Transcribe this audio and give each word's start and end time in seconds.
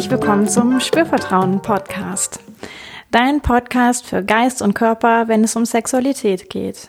herzlich 0.00 0.18
willkommen 0.18 0.48
zum 0.48 0.80
Spürvertrauen 0.80 1.60
Podcast. 1.60 2.40
Dein 3.10 3.42
Podcast 3.42 4.06
für 4.06 4.24
Geist 4.24 4.62
und 4.62 4.72
Körper, 4.72 5.28
wenn 5.28 5.44
es 5.44 5.56
um 5.56 5.66
Sexualität 5.66 6.48
geht. 6.48 6.88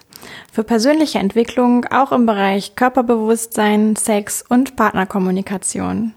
Für 0.49 0.63
persönliche 0.63 1.19
Entwicklung 1.19 1.83
auch 1.87 2.13
im 2.13 2.25
Bereich 2.25 2.77
Körperbewusstsein, 2.77 3.97
Sex 3.97 4.45
und 4.47 4.77
Partnerkommunikation. 4.77 6.13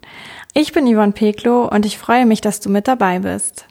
Ich 0.53 0.73
bin 0.73 0.87
Yvonne 0.87 1.11
Peklo 1.11 1.69
und 1.69 1.85
ich 1.85 1.99
freue 1.99 2.27
mich, 2.27 2.41
dass 2.41 2.61
du 2.61 2.71
mit 2.71 2.87
dabei 2.87 3.19
bist. 3.19 3.67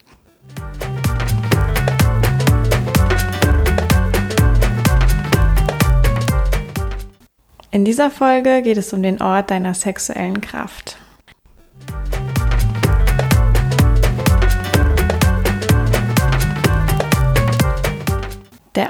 In 7.72 7.86
dieser 7.86 8.12
Folge 8.12 8.62
geht 8.64 8.78
es 8.78 8.92
um 8.92 9.02
den 9.02 9.22
Ort 9.22 9.50
deiner 9.50 9.76
sexuellen 9.76 10.42
Kraft. 10.42 10.98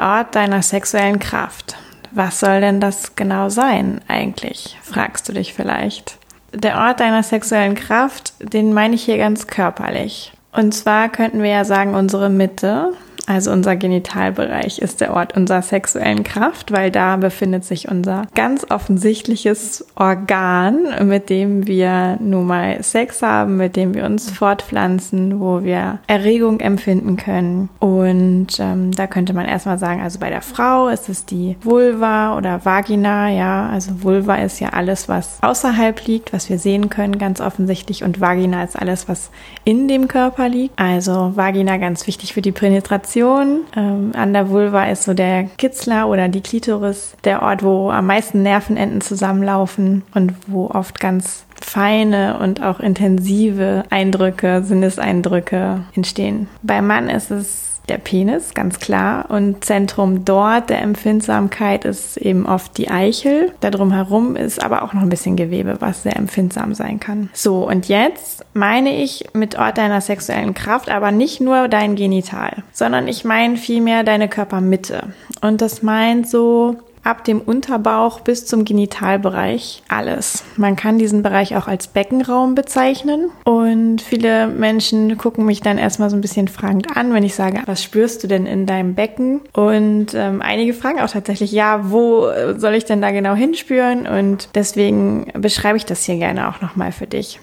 Ort 0.03 0.35
deiner 0.35 0.61
sexuellen 0.61 1.17
Kraft. 1.17 1.77
Was 2.11 2.41
soll 2.41 2.59
denn 2.59 2.81
das 2.81 3.15
genau 3.15 3.47
sein 3.47 4.01
eigentlich? 4.09 4.77
fragst 4.83 5.29
du 5.29 5.33
dich 5.33 5.53
vielleicht. 5.53 6.17
Der 6.51 6.77
Ort 6.77 6.99
deiner 6.99 7.23
sexuellen 7.23 7.73
Kraft, 7.73 8.33
den 8.39 8.73
meine 8.73 8.95
ich 8.95 9.03
hier 9.03 9.17
ganz 9.17 9.47
körperlich. 9.47 10.33
Und 10.51 10.73
zwar 10.73 11.07
könnten 11.07 11.41
wir 11.41 11.51
ja 11.51 11.63
sagen, 11.63 11.95
unsere 11.95 12.29
Mitte, 12.29 12.91
also 13.25 13.51
unser 13.51 13.77
Genitalbereich 13.77 14.79
ist 14.79 14.99
der 14.99 15.13
Ort 15.13 15.37
unserer 15.37 15.61
sexuellen 15.61 16.23
Kraft, 16.23 16.73
weil 16.73 16.91
da 16.91 17.15
befindet 17.15 17.63
sich 17.63 17.89
unser 17.89 18.23
ganz 18.35 18.65
offensichtliches 18.69 19.85
Organ, 19.95 21.07
mit 21.07 21.29
dem 21.29 21.65
wir 21.65 22.17
nun 22.19 22.47
mal 22.47 22.83
Sex 22.83 23.21
haben, 23.21 23.55
mit 23.55 23.77
dem 23.77 23.93
wir 23.93 24.05
uns 24.05 24.29
fortpflanzen, 24.29 25.39
wo 25.39 25.63
wir 25.63 25.99
Erregung 26.07 26.59
empfinden 26.59 27.15
können. 27.15 27.69
Und 27.79 28.59
ähm, 28.59 28.91
da 28.91 29.07
könnte 29.07 29.33
man 29.33 29.45
erstmal 29.45 29.79
sagen, 29.79 30.01
also 30.01 30.19
bei 30.19 30.29
der 30.29 30.41
Frau 30.41 30.89
ist 30.89 31.07
es 31.07 31.25
die 31.25 31.55
Vulva 31.61 32.37
oder 32.37 32.65
Vagina, 32.65 33.29
ja, 33.29 33.69
also 33.69 34.03
Vulva 34.03 34.35
ist 34.35 34.59
ja 34.59 34.69
alles, 34.69 35.07
was 35.07 35.37
außerhalb 35.41 36.05
liegt, 36.07 36.33
was 36.33 36.49
wir 36.49 36.59
sehen 36.59 36.89
können, 36.89 37.17
ganz 37.17 37.39
offensichtlich. 37.39 38.03
Und 38.03 38.19
Vagina 38.19 38.65
ist 38.65 38.77
alles, 38.77 39.07
was 39.07 39.29
in 39.63 39.87
dem 39.87 40.09
Körper 40.09 40.49
liegt. 40.49 40.77
Also 40.77 41.31
Vagina 41.35 41.77
ganz 41.77 42.05
wichtig 42.05 42.33
für 42.33 42.41
die 42.41 42.51
Penetration 42.51 43.12
Sensation. 43.13 43.65
Ähm, 43.75 44.11
an 44.15 44.33
der 44.33 44.49
Vulva 44.49 44.85
ist 44.85 45.03
so 45.03 45.13
der 45.13 45.43
Kitzler 45.43 46.07
oder 46.07 46.27
die 46.27 46.41
Klitoris 46.41 47.15
der 47.23 47.41
Ort, 47.41 47.63
wo 47.63 47.89
am 47.91 48.07
meisten 48.07 48.41
Nervenenden 48.41 49.01
zusammenlaufen 49.01 50.03
und 50.13 50.33
wo 50.47 50.67
oft 50.67 50.99
ganz 50.99 51.45
feine 51.61 52.39
und 52.39 52.61
auch 52.61 52.79
intensive 52.79 53.83
Eindrücke, 53.89 54.63
Sinneseindrücke 54.63 55.85
entstehen. 55.95 56.47
Beim 56.61 56.87
Mann 56.87 57.09
ist 57.09 57.31
es 57.31 57.72
der 57.89 57.97
Penis, 57.97 58.53
ganz 58.53 58.79
klar. 58.79 59.25
Und 59.29 59.65
Zentrum 59.65 60.25
dort 60.25 60.69
der 60.69 60.81
Empfindsamkeit 60.81 61.85
ist 61.85 62.17
eben 62.17 62.45
oft 62.45 62.77
die 62.77 62.89
Eichel. 62.89 63.51
Darum 63.59 63.91
herum 63.91 64.35
ist 64.35 64.63
aber 64.63 64.83
auch 64.83 64.93
noch 64.93 65.01
ein 65.01 65.09
bisschen 65.09 65.35
Gewebe, 65.35 65.77
was 65.79 66.03
sehr 66.03 66.15
empfindsam 66.15 66.73
sein 66.73 66.99
kann. 66.99 67.29
So, 67.33 67.67
und 67.67 67.87
jetzt 67.87 68.45
meine 68.53 68.95
ich 69.01 69.25
mit 69.33 69.57
Ort 69.57 69.77
deiner 69.77 70.01
sexuellen 70.01 70.53
Kraft 70.53 70.89
aber 70.89 71.11
nicht 71.11 71.41
nur 71.41 71.67
dein 71.67 71.95
Genital, 71.95 72.63
sondern 72.71 73.07
ich 73.07 73.25
meine 73.25 73.57
vielmehr 73.57 74.03
deine 74.03 74.29
Körpermitte. 74.29 75.13
Und 75.41 75.61
das 75.61 75.83
meint 75.83 76.29
so 76.29 76.77
ab 77.03 77.23
dem 77.23 77.41
Unterbauch 77.41 78.21
bis 78.21 78.45
zum 78.45 78.65
Genitalbereich 78.65 79.83
alles. 79.89 80.43
Man 80.55 80.75
kann 80.75 80.97
diesen 80.97 81.21
Bereich 81.21 81.55
auch 81.55 81.67
als 81.67 81.87
Beckenraum 81.87 82.55
bezeichnen 82.55 83.29
und 83.43 84.01
viele 84.01 84.47
Menschen 84.47 85.17
gucken 85.17 85.45
mich 85.45 85.61
dann 85.61 85.77
erstmal 85.77 86.09
so 86.09 86.15
ein 86.15 86.21
bisschen 86.21 86.47
fragend 86.47 86.95
an, 86.95 87.13
wenn 87.13 87.23
ich 87.23 87.35
sage, 87.35 87.61
was 87.65 87.83
spürst 87.83 88.23
du 88.23 88.27
denn 88.27 88.45
in 88.45 88.65
deinem 88.65 88.95
Becken? 88.95 89.41
Und 89.53 90.13
ähm, 90.13 90.41
einige 90.41 90.73
fragen 90.73 90.99
auch 90.99 91.09
tatsächlich, 91.09 91.51
ja, 91.51 91.91
wo 91.91 92.27
soll 92.57 92.73
ich 92.73 92.85
denn 92.85 93.01
da 93.01 93.11
genau 93.11 93.35
hinspüren? 93.35 94.07
Und 94.07 94.49
deswegen 94.55 95.27
beschreibe 95.35 95.77
ich 95.77 95.85
das 95.85 96.03
hier 96.03 96.17
gerne 96.17 96.49
auch 96.49 96.61
nochmal 96.61 96.91
für 96.91 97.07
dich. 97.07 97.39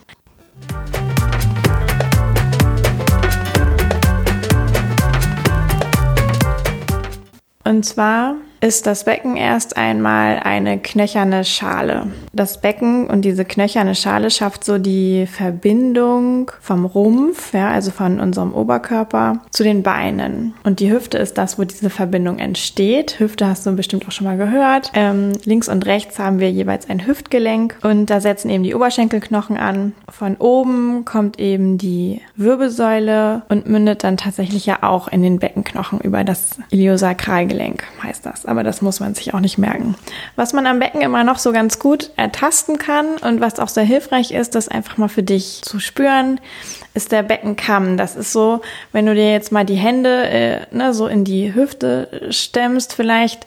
Und 7.65 7.85
zwar 7.85 8.37
ist 8.61 8.87
das 8.87 9.05
Becken 9.05 9.37
erst 9.37 9.77
einmal 9.77 10.41
eine 10.41 10.79
knöcherne 10.79 11.45
Schale. 11.45 12.09
Das 12.33 12.61
Becken 12.61 13.07
und 13.07 13.23
diese 13.23 13.45
knöcherne 13.45 13.95
Schale 13.95 14.31
schafft 14.31 14.65
so 14.65 14.79
die 14.79 15.27
Verbindung 15.27 16.51
vom 16.61 16.85
Rumpf, 16.85 17.55
ja, 17.55 17.71
also 17.71 17.91
von 17.91 18.21
unserem 18.21 18.53
Oberkörper 18.53 19.41
zu 19.51 19.63
den 19.63 19.83
Beinen. 19.83 20.55
Und 20.63 20.81
die 20.81 20.93
Hüfte 20.93 21.17
ist 21.17 21.39
das, 21.39 21.59
wo 21.59 21.65
diese 21.65 21.89
Verbindung 21.89 22.39
entsteht. 22.39 23.19
Hüfte 23.19 23.47
hast 23.47 23.65
du 23.65 23.73
bestimmt 23.73 24.07
auch 24.07 24.13
schon 24.13 24.27
mal 24.27 24.37
gehört. 24.37 24.93
Ähm, 24.95 25.33
links 25.45 25.69
und 25.69 25.87
rechts 25.87 26.19
haben 26.19 26.39
wir 26.39 26.51
jeweils 26.51 26.89
ein 26.91 27.07
Hüftgelenk 27.07 27.79
und 27.83 28.11
da 28.11 28.21
setzen 28.21 28.51
eben 28.51 28.63
die 28.63 28.75
Oberschenkelknochen 28.75 29.57
an. 29.57 29.95
Von 30.11 30.37
oben 30.37 31.07
kommt 31.07 31.41
eben 31.41 31.79
die 31.79 32.21
Wirbelsäule 32.37 33.43
und 33.49 33.67
mündet 33.67 34.05
dann 34.05 34.19
tatsächlich 34.19 34.67
ja 34.67 34.83
auch 34.83 35.09
in 35.09 35.23
den 35.23 35.39
Beckenknochen 35.39 36.01
über 36.01 36.25
das 36.25 36.59
Iliosakralgelenk, 36.71 37.85
heißt 38.03 38.27
das 38.27 38.50
aber 38.51 38.65
das 38.65 38.83
muss 38.83 39.01
man 39.01 39.15
sich 39.15 39.33
auch 39.33 39.41
nicht 39.41 39.59
merken. 39.59 39.95
Was 40.37 40.53
man 40.53 40.67
am 40.67 40.81
Becken 40.81 41.01
immer 41.01 41.25
noch 41.25 41.39
so 41.39 41.53
ganz 41.53 41.79
gut 41.79 42.11
ertasten 42.17 42.79
kann 42.79 43.17
und 43.23 43.41
was 43.41 43.59
auch 43.59 43.69
sehr 43.69 43.85
hilfreich 43.85 44.33
ist, 44.33 44.55
das 44.55 44.69
einfach 44.69 44.97
mal 44.99 45.09
für 45.09 45.23
dich 45.23 45.63
zu 45.63 45.79
spüren, 45.79 46.41
ist 46.93 47.13
der 47.13 47.23
Beckenkamm. 47.23 47.97
Das 47.97 48.17
ist 48.17 48.33
so, 48.33 48.61
wenn 48.93 49.07
du 49.07 49.15
dir 49.15 49.31
jetzt 49.31 49.53
mal 49.53 49.65
die 49.65 49.77
Hände 49.77 50.29
äh, 50.29 50.61
ne, 50.73 50.93
so 50.93 51.07
in 51.07 51.25
die 51.25 51.55
Hüfte 51.55 52.29
stemmst, 52.31 52.93
vielleicht 52.95 53.47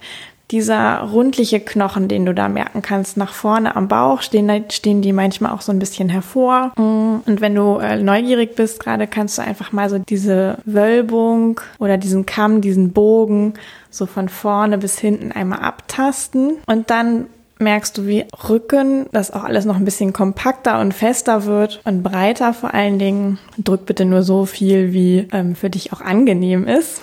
dieser 0.53 0.99
rundliche 0.99 1.59
Knochen, 1.59 2.07
den 2.07 2.27
du 2.27 2.33
da 2.33 2.47
merken 2.47 2.83
kannst, 2.83 3.17
nach 3.17 3.33
vorne 3.33 3.75
am 3.75 3.87
Bauch 3.87 4.21
stehen, 4.21 4.65
stehen 4.69 5.01
die 5.01 5.11
manchmal 5.11 5.51
auch 5.51 5.61
so 5.61 5.71
ein 5.71 5.79
bisschen 5.79 6.09
hervor. 6.09 6.71
Und 6.77 7.41
wenn 7.41 7.55
du 7.55 7.79
äh, 7.79 7.97
neugierig 7.97 8.55
bist, 8.55 8.79
gerade 8.79 9.07
kannst 9.07 9.39
du 9.39 9.41
einfach 9.41 9.71
mal 9.71 9.89
so 9.89 9.97
diese 9.97 10.59
Wölbung 10.63 11.59
oder 11.79 11.97
diesen 11.97 12.27
Kamm, 12.27 12.61
diesen 12.61 12.93
Bogen 12.93 13.55
so 13.89 14.05
von 14.05 14.29
vorne 14.29 14.77
bis 14.77 14.99
hinten 14.99 15.31
einmal 15.31 15.59
abtasten 15.59 16.57
und 16.67 16.91
dann 16.91 17.25
merkst 17.57 17.97
du, 17.97 18.05
wie 18.05 18.25
Rücken, 18.47 19.07
dass 19.11 19.31
auch 19.31 19.43
alles 19.43 19.65
noch 19.65 19.77
ein 19.77 19.85
bisschen 19.85 20.13
kompakter 20.13 20.79
und 20.79 20.93
fester 20.93 21.45
wird 21.45 21.81
und 21.83 22.03
breiter 22.03 22.53
vor 22.53 22.75
allen 22.75 22.99
Dingen. 22.99 23.39
Drück 23.57 23.87
bitte 23.87 24.05
nur 24.05 24.21
so 24.21 24.45
viel, 24.45 24.93
wie 24.93 25.27
ähm, 25.31 25.55
für 25.55 25.71
dich 25.71 25.93
auch 25.93 26.01
angenehm 26.01 26.67
ist. 26.67 27.01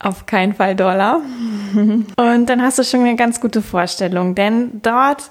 Auf 0.00 0.26
keinen 0.26 0.54
Fall 0.54 0.74
Dollar. 0.74 1.20
Und 1.74 2.46
dann 2.46 2.62
hast 2.62 2.78
du 2.78 2.84
schon 2.84 3.00
eine 3.00 3.16
ganz 3.16 3.40
gute 3.40 3.62
Vorstellung, 3.62 4.34
denn 4.34 4.80
dort 4.82 5.30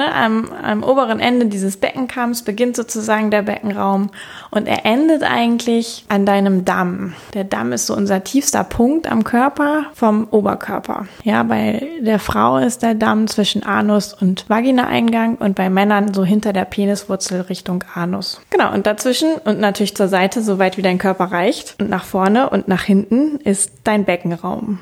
Ne, 0.00 0.14
am, 0.14 0.50
am 0.50 0.82
oberen 0.82 1.20
Ende 1.20 1.44
dieses 1.44 1.76
Beckenkamms 1.76 2.40
beginnt 2.40 2.74
sozusagen 2.74 3.30
der 3.30 3.42
Beckenraum 3.42 4.08
und 4.50 4.66
er 4.66 4.86
endet 4.86 5.22
eigentlich 5.22 6.06
an 6.08 6.24
deinem 6.24 6.64
Damm. 6.64 7.12
Der 7.34 7.44
Damm 7.44 7.70
ist 7.72 7.86
so 7.86 7.94
unser 7.94 8.24
tiefster 8.24 8.64
Punkt 8.64 9.12
am 9.12 9.24
Körper 9.24 9.84
vom 9.92 10.26
Oberkörper. 10.30 11.04
Ja, 11.22 11.42
bei 11.42 11.86
der 12.00 12.18
Frau 12.18 12.56
ist 12.56 12.82
der 12.82 12.94
Damm 12.94 13.26
zwischen 13.26 13.62
Anus 13.62 14.14
und 14.14 14.48
Vaginaeingang 14.48 15.34
und 15.34 15.54
bei 15.54 15.68
Männern 15.68 16.14
so 16.14 16.24
hinter 16.24 16.54
der 16.54 16.64
Peniswurzel 16.64 17.42
Richtung 17.42 17.84
Anus. 17.92 18.40
Genau, 18.48 18.72
und 18.72 18.86
dazwischen 18.86 19.34
und 19.44 19.60
natürlich 19.60 19.94
zur 19.94 20.08
Seite, 20.08 20.40
so 20.40 20.58
weit 20.58 20.78
wie 20.78 20.82
dein 20.82 20.96
Körper 20.96 21.24
reicht 21.24 21.76
und 21.78 21.90
nach 21.90 22.04
vorne 22.04 22.48
und 22.48 22.68
nach 22.68 22.84
hinten 22.84 23.36
ist 23.44 23.72
dein 23.84 24.06
Beckenraum. 24.06 24.80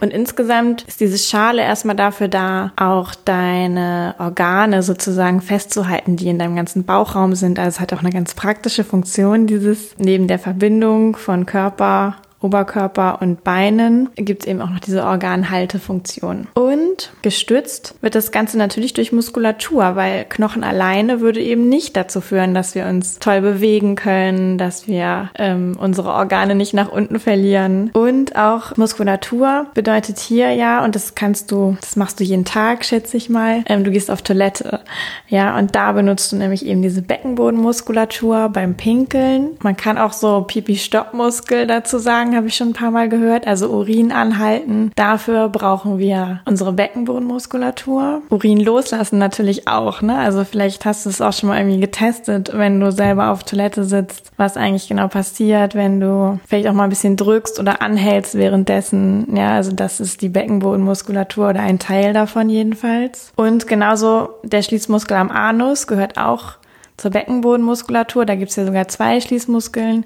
Und 0.00 0.12
insgesamt 0.12 0.82
ist 0.82 1.00
diese 1.00 1.18
Schale 1.18 1.62
erstmal 1.62 1.96
dafür 1.96 2.28
da, 2.28 2.72
auch 2.76 3.16
deine 3.16 4.14
Organe 4.18 4.84
sozusagen 4.84 5.40
festzuhalten, 5.40 6.16
die 6.16 6.28
in 6.28 6.38
deinem 6.38 6.54
ganzen 6.54 6.84
Bauchraum 6.84 7.34
sind. 7.34 7.58
Also 7.58 7.76
es 7.76 7.80
hat 7.80 7.92
auch 7.92 8.00
eine 8.00 8.10
ganz 8.10 8.34
praktische 8.34 8.84
Funktion, 8.84 9.48
dieses 9.48 9.96
neben 9.98 10.28
der 10.28 10.38
Verbindung 10.38 11.16
von 11.16 11.46
Körper 11.46 12.16
Oberkörper 12.40 13.20
und 13.20 13.42
Beinen 13.42 14.10
gibt 14.14 14.42
es 14.42 14.48
eben 14.48 14.60
auch 14.60 14.70
noch 14.70 14.78
diese 14.78 15.04
Organhaltefunktion. 15.04 16.46
Und 16.54 17.10
gestützt 17.22 17.94
wird 18.00 18.14
das 18.14 18.30
Ganze 18.30 18.58
natürlich 18.58 18.92
durch 18.92 19.12
Muskulatur, 19.12 19.96
weil 19.96 20.24
Knochen 20.24 20.62
alleine 20.62 21.20
würde 21.20 21.40
eben 21.40 21.68
nicht 21.68 21.96
dazu 21.96 22.20
führen, 22.20 22.54
dass 22.54 22.74
wir 22.74 22.86
uns 22.86 23.18
toll 23.18 23.40
bewegen 23.40 23.96
können, 23.96 24.56
dass 24.56 24.86
wir 24.86 25.30
ähm, 25.36 25.76
unsere 25.80 26.10
Organe 26.10 26.54
nicht 26.54 26.74
nach 26.74 26.90
unten 26.90 27.18
verlieren. 27.18 27.90
Und 27.92 28.36
auch 28.36 28.76
Muskulatur 28.76 29.66
bedeutet 29.74 30.18
hier 30.20 30.52
ja, 30.52 30.84
und 30.84 30.94
das 30.94 31.14
kannst 31.16 31.50
du, 31.50 31.76
das 31.80 31.96
machst 31.96 32.20
du 32.20 32.24
jeden 32.24 32.44
Tag, 32.44 32.84
schätze 32.84 33.16
ich 33.16 33.28
mal, 33.28 33.64
ähm, 33.66 33.82
du 33.82 33.90
gehst 33.90 34.10
auf 34.10 34.22
Toilette. 34.22 34.80
Ja, 35.28 35.58
und 35.58 35.74
da 35.74 35.92
benutzt 35.92 36.30
du 36.30 36.36
nämlich 36.36 36.64
eben 36.64 36.82
diese 36.82 37.02
Beckenbodenmuskulatur 37.02 38.48
beim 38.50 38.76
Pinkeln. 38.76 39.56
Man 39.62 39.76
kann 39.76 39.98
auch 39.98 40.12
so 40.12 40.42
Pipi-Stoppmuskel 40.42 41.66
dazu 41.66 41.98
sagen 41.98 42.27
sagen, 42.28 42.36
habe 42.36 42.46
ich 42.48 42.56
schon 42.56 42.68
ein 42.68 42.74
paar 42.74 42.90
Mal 42.90 43.08
gehört. 43.08 43.46
Also 43.46 43.68
Urin 43.68 44.12
anhalten. 44.12 44.92
Dafür 44.96 45.48
brauchen 45.48 45.98
wir 45.98 46.40
unsere 46.44 46.72
Beckenbodenmuskulatur. 46.72 48.22
Urin 48.30 48.60
loslassen 48.60 49.18
natürlich 49.18 49.68
auch, 49.68 50.02
ne? 50.02 50.16
Also 50.18 50.44
vielleicht 50.44 50.84
hast 50.84 51.06
du 51.06 51.10
es 51.10 51.20
auch 51.20 51.32
schon 51.32 51.48
mal 51.48 51.58
irgendwie 51.58 51.80
getestet, 51.80 52.50
wenn 52.52 52.80
du 52.80 52.92
selber 52.92 53.30
auf 53.30 53.44
Toilette 53.44 53.84
sitzt, 53.84 54.30
was 54.36 54.56
eigentlich 54.56 54.88
genau 54.88 55.08
passiert, 55.08 55.74
wenn 55.74 56.00
du 56.00 56.38
vielleicht 56.46 56.68
auch 56.68 56.72
mal 56.72 56.84
ein 56.84 56.90
bisschen 56.90 57.16
drückst 57.16 57.58
oder 57.60 57.82
anhältst 57.82 58.34
währenddessen. 58.34 59.36
Ja, 59.36 59.54
also 59.54 59.72
das 59.72 60.00
ist 60.00 60.22
die 60.22 60.28
Beckenbodenmuskulatur 60.28 61.50
oder 61.50 61.60
ein 61.60 61.78
Teil 61.78 62.12
davon 62.12 62.48
jedenfalls. 62.48 63.32
Und 63.36 63.66
genauso 63.66 64.30
der 64.42 64.62
Schließmuskel 64.62 65.16
am 65.16 65.30
Anus 65.30 65.86
gehört 65.86 66.18
auch 66.18 66.54
zur 66.96 67.10
Beckenbodenmuskulatur. 67.10 68.26
Da 68.26 68.34
gibt's 68.34 68.56
ja 68.56 68.66
sogar 68.66 68.88
zwei 68.88 69.20
Schließmuskeln. 69.20 70.04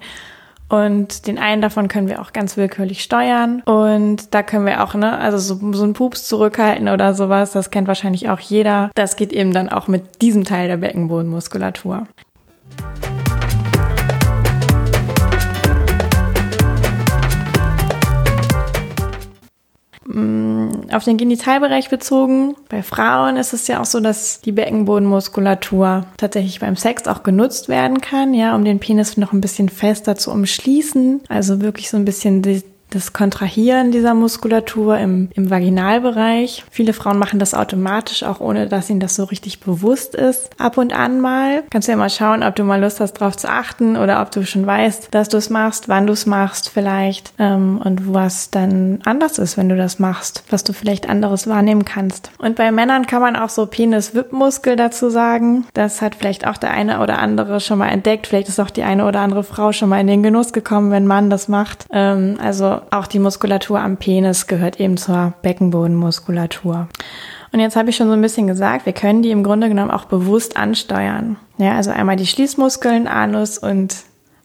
Und 0.73 1.27
den 1.27 1.39
einen 1.39 1.61
davon 1.61 1.89
können 1.89 2.09
wir 2.09 2.23
auch 2.23 2.33
ganz 2.33 2.57
willkürlich 2.57 3.03
steuern. 3.03 3.61
Und 3.67 4.35
da 4.35 4.43
können 4.43 4.65
wir 4.65 4.83
auch, 4.83 4.95
ne, 4.95 5.19
also 5.19 5.37
so, 5.37 5.73
so 5.75 5.85
einen 5.85 5.93
Pups 5.93 6.27
zurückhalten 6.27 6.89
oder 6.89 7.13
sowas, 7.13 7.53
das 7.53 7.71
kennt 7.71 7.89
wahrscheinlich 7.89 8.31
auch 8.31 8.41
jeder. 8.41 8.91
Das 8.95 9.17
geht 9.17 9.35
eben 9.35 9.53
dann 9.53 9.69
auch 9.69 9.87
mit 9.87 10.23
diesem 10.23 10.45
Teil 10.45 10.69
der 10.69 10.79
Beckenbodenmuskulatur. 10.79 12.07
Auf 20.93 21.05
den 21.05 21.17
Genitalbereich 21.17 21.89
bezogen. 21.89 22.55
Bei 22.69 22.83
Frauen 22.83 23.37
ist 23.37 23.53
es 23.53 23.67
ja 23.67 23.81
auch 23.81 23.87
so, 23.87 24.01
dass 24.01 24.41
die 24.41 24.53
Beckenbodenmuskulatur 24.53 26.05
tatsächlich 26.19 26.61
beim 26.61 26.77
Sex 26.77 27.07
auch 27.07 27.23
genutzt 27.23 27.69
werden 27.69 28.01
kann, 28.01 28.35
ja, 28.35 28.55
um 28.55 28.65
den 28.65 28.79
Penis 28.79 29.17
noch 29.17 29.33
ein 29.33 29.41
bisschen 29.41 29.69
fester 29.69 30.17
zu 30.17 30.31
umschließen. 30.31 31.23
Also 31.29 31.63
wirklich 31.63 31.89
so 31.89 31.97
ein 31.97 32.05
bisschen 32.05 32.43
das 32.95 33.13
Kontrahieren 33.13 33.91
dieser 33.91 34.15
Muskulatur 34.15 34.99
im, 34.99 35.29
im 35.35 35.51
Vaginalbereich. 35.51 36.65
Viele 36.71 36.93
Frauen 36.93 37.19
machen 37.19 37.39
das 37.39 37.55
automatisch, 37.55 38.23
auch 38.23 38.41
ohne 38.41 38.69
dass 38.69 38.91
ihnen 38.91 39.01
das 39.01 39.17
so 39.17 39.25
richtig 39.25 39.61
bewusst 39.61 40.15
ist. 40.15 40.51
Ab 40.59 40.79
und 40.79 40.93
an 40.93 41.21
mal. 41.21 41.65
Kannst 41.71 41.89
du 41.89 41.93
ja 41.93 41.99
mal 41.99 42.11
schauen, 42.11 42.43
ob 42.43 42.55
du 42.55 42.65
mal 42.65 42.81
Lust 42.81 43.01
hast, 43.01 43.15
darauf 43.15 43.37
zu 43.37 43.49
achten 43.49 43.97
oder 43.97 44.21
ob 44.21 44.31
du 44.31 44.45
schon 44.45 44.67
weißt, 44.67 45.09
dass 45.11 45.29
du 45.29 45.39
es 45.39 45.51
machst, 45.51 45.89
wann 45.89 46.07
du 46.07 46.13
es 46.13 46.27
machst 46.27 46.69
vielleicht 46.69 47.33
ähm, 47.39 47.81
und 47.83 48.13
was 48.13 48.51
dann 48.51 49.01
anders 49.05 49.39
ist, 49.39 49.57
wenn 49.57 49.69
du 49.69 49.77
das 49.77 49.99
machst, 49.99 50.45
was 50.51 50.65
du 50.65 50.73
vielleicht 50.73 51.09
anderes 51.09 51.47
wahrnehmen 51.47 51.85
kannst. 51.85 52.31
Und 52.39 52.57
bei 52.57 52.71
Männern 52.71 53.07
kann 53.07 53.23
man 53.23 53.37
auch 53.37 53.49
so 53.49 53.67
Penis-Wippmuskel 53.67 54.77
dazu 54.77 55.09
sagen. 55.09 55.67
Das 55.75 56.03
hat 56.03 56.15
vielleicht 56.15 56.47
auch 56.47 56.59
der 56.59 56.73
eine 56.73 57.01
oder 57.01 57.19
andere 57.19 57.61
schon 57.61 57.79
mal 57.79 57.89
entdeckt. 57.89 58.27
Vielleicht 58.27 58.49
ist 58.49 58.61
auch 58.61 58.71
die 58.71 58.83
eine 58.83 59.07
oder 59.07 59.21
andere 59.21 59.45
Frau 59.45 59.73
schon 59.73 59.89
mal 59.89 60.01
in 60.01 60.07
den 60.07 60.23
Genuss 60.23 60.53
gekommen, 60.53 60.91
wenn 60.91 61.07
Mann 61.07 61.31
das 61.31 61.49
macht. 61.49 61.87
Ähm, 61.91 62.37
also 62.43 62.82
auch 62.91 63.07
die 63.07 63.19
Muskulatur 63.19 63.81
am 63.81 63.97
Penis 63.97 64.47
gehört 64.47 64.81
eben 64.81 64.97
zur 64.97 65.35
Beckenbodenmuskulatur. 65.43 66.89
Und 67.53 67.61
jetzt 67.61 67.77
habe 67.77 67.91
ich 67.91 67.97
schon 67.97 68.09
so 68.09 68.15
ein 68.15 68.23
bisschen 68.23 68.47
gesagt, 68.47 68.87
wir 68.87 68.93
können 68.93 69.23
die 69.23 69.31
im 69.31 69.43
Grunde 69.43 69.69
genommen 69.69 69.91
auch 69.91 70.07
bewusst 70.07 70.57
ansteuern. 70.57 71.37
Ja, 71.59 71.77
also 71.77 71.91
einmal 71.91 72.17
die 72.17 72.27
Schließmuskeln, 72.27 73.07
Anus 73.07 73.59
und 73.59 73.97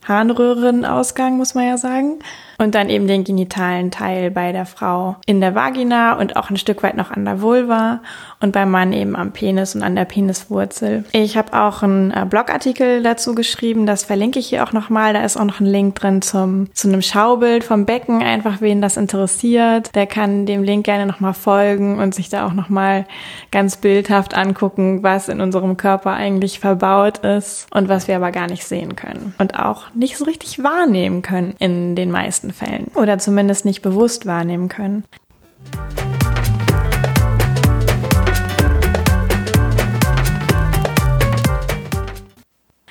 Harnröhrenausgang, 0.05 1.37
muss 1.37 1.55
man 1.55 1.67
ja 1.67 1.77
sagen. 1.77 2.19
Und 2.57 2.75
dann 2.75 2.89
eben 2.89 3.07
den 3.07 3.23
genitalen 3.23 3.91
Teil 3.91 4.31
bei 4.31 4.51
der 4.51 4.65
Frau 4.65 5.17
in 5.25 5.41
der 5.41 5.53
Vagina 5.53 6.17
und 6.17 6.35
auch 6.35 6.49
ein 6.49 6.57
Stück 6.57 6.83
weit 6.83 6.97
noch 6.97 7.11
an 7.11 7.25
der 7.25 7.41
Vulva 7.41 8.01
und 8.39 8.51
beim 8.51 8.71
Mann 8.71 8.93
eben 8.93 9.15
am 9.15 9.31
Penis 9.31 9.75
und 9.75 9.83
an 9.83 9.95
der 9.95 10.05
Peniswurzel. 10.05 11.05
Ich 11.11 11.37
habe 11.37 11.53
auch 11.53 11.83
einen 11.83 12.11
äh, 12.11 12.25
Blogartikel 12.29 13.03
dazu 13.03 13.35
geschrieben, 13.35 13.85
das 13.85 14.03
verlinke 14.03 14.39
ich 14.39 14.47
hier 14.47 14.63
auch 14.63 14.73
nochmal. 14.73 15.13
Da 15.13 15.23
ist 15.23 15.37
auch 15.37 15.43
noch 15.43 15.59
ein 15.59 15.65
Link 15.65 15.95
drin 15.95 16.21
zum, 16.21 16.73
zu 16.73 16.87
einem 16.87 17.01
Schaubild 17.01 17.63
vom 17.63 17.85
Becken, 17.85 18.21
einfach 18.21 18.61
wen 18.61 18.81
das 18.81 18.97
interessiert. 18.97 19.95
Der 19.95 20.07
kann 20.07 20.45
dem 20.45 20.63
Link 20.63 20.85
gerne 20.85 21.05
nochmal 21.05 21.33
folgen 21.33 21.99
und 21.99 22.13
sich 22.13 22.29
da 22.29 22.45
auch 22.45 22.53
nochmal 22.53 23.05
ganz 23.51 23.77
bildhaft 23.77 24.35
angucken, 24.35 25.03
was 25.03 25.29
in 25.29 25.41
unserem 25.41 25.77
Körper 25.77 26.13
eigentlich 26.13 26.59
verbaut 26.59 27.19
ist 27.19 27.67
und 27.71 27.89
was 27.89 28.07
wir 28.07 28.15
aber 28.15 28.31
gar 28.31 28.47
nicht 28.47 28.65
sehen 28.65 28.95
können 28.95 29.33
und 29.37 29.59
auch 29.59 29.93
nicht 29.93 30.17
so 30.17 30.25
richtig 30.25 30.63
wahrnehmen 30.63 31.21
können 31.21 31.55
in 31.59 31.95
den 31.95 32.11
meisten 32.11 32.46
meisten 32.47 32.53
Fällen 32.53 32.87
oder 32.95 33.19
zumindest 33.19 33.65
nicht 33.65 33.81
bewusst 33.81 34.25
wahrnehmen 34.25 34.69
können. 34.69 35.03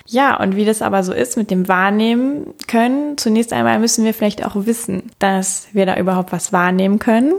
Ja, 0.07 0.41
und 0.41 0.57
wie 0.57 0.65
das 0.65 0.83
aber 0.83 1.03
so 1.03 1.13
ist 1.13 1.37
mit 1.37 1.51
dem 1.51 1.69
Wahrnehmen 1.69 2.55
können, 2.67 3.19
zunächst 3.19 3.53
einmal 3.53 3.79
müssen 3.79 4.05
wir 4.05 4.15
vielleicht 4.15 4.45
auch 4.45 4.55
wissen, 4.55 5.11
dass 5.19 5.69
wir 5.73 5.87
da 5.87 5.97
überhaupt 5.97 6.33
was 6.33 6.53
wahrnehmen 6.53 6.99
können. 6.99 7.35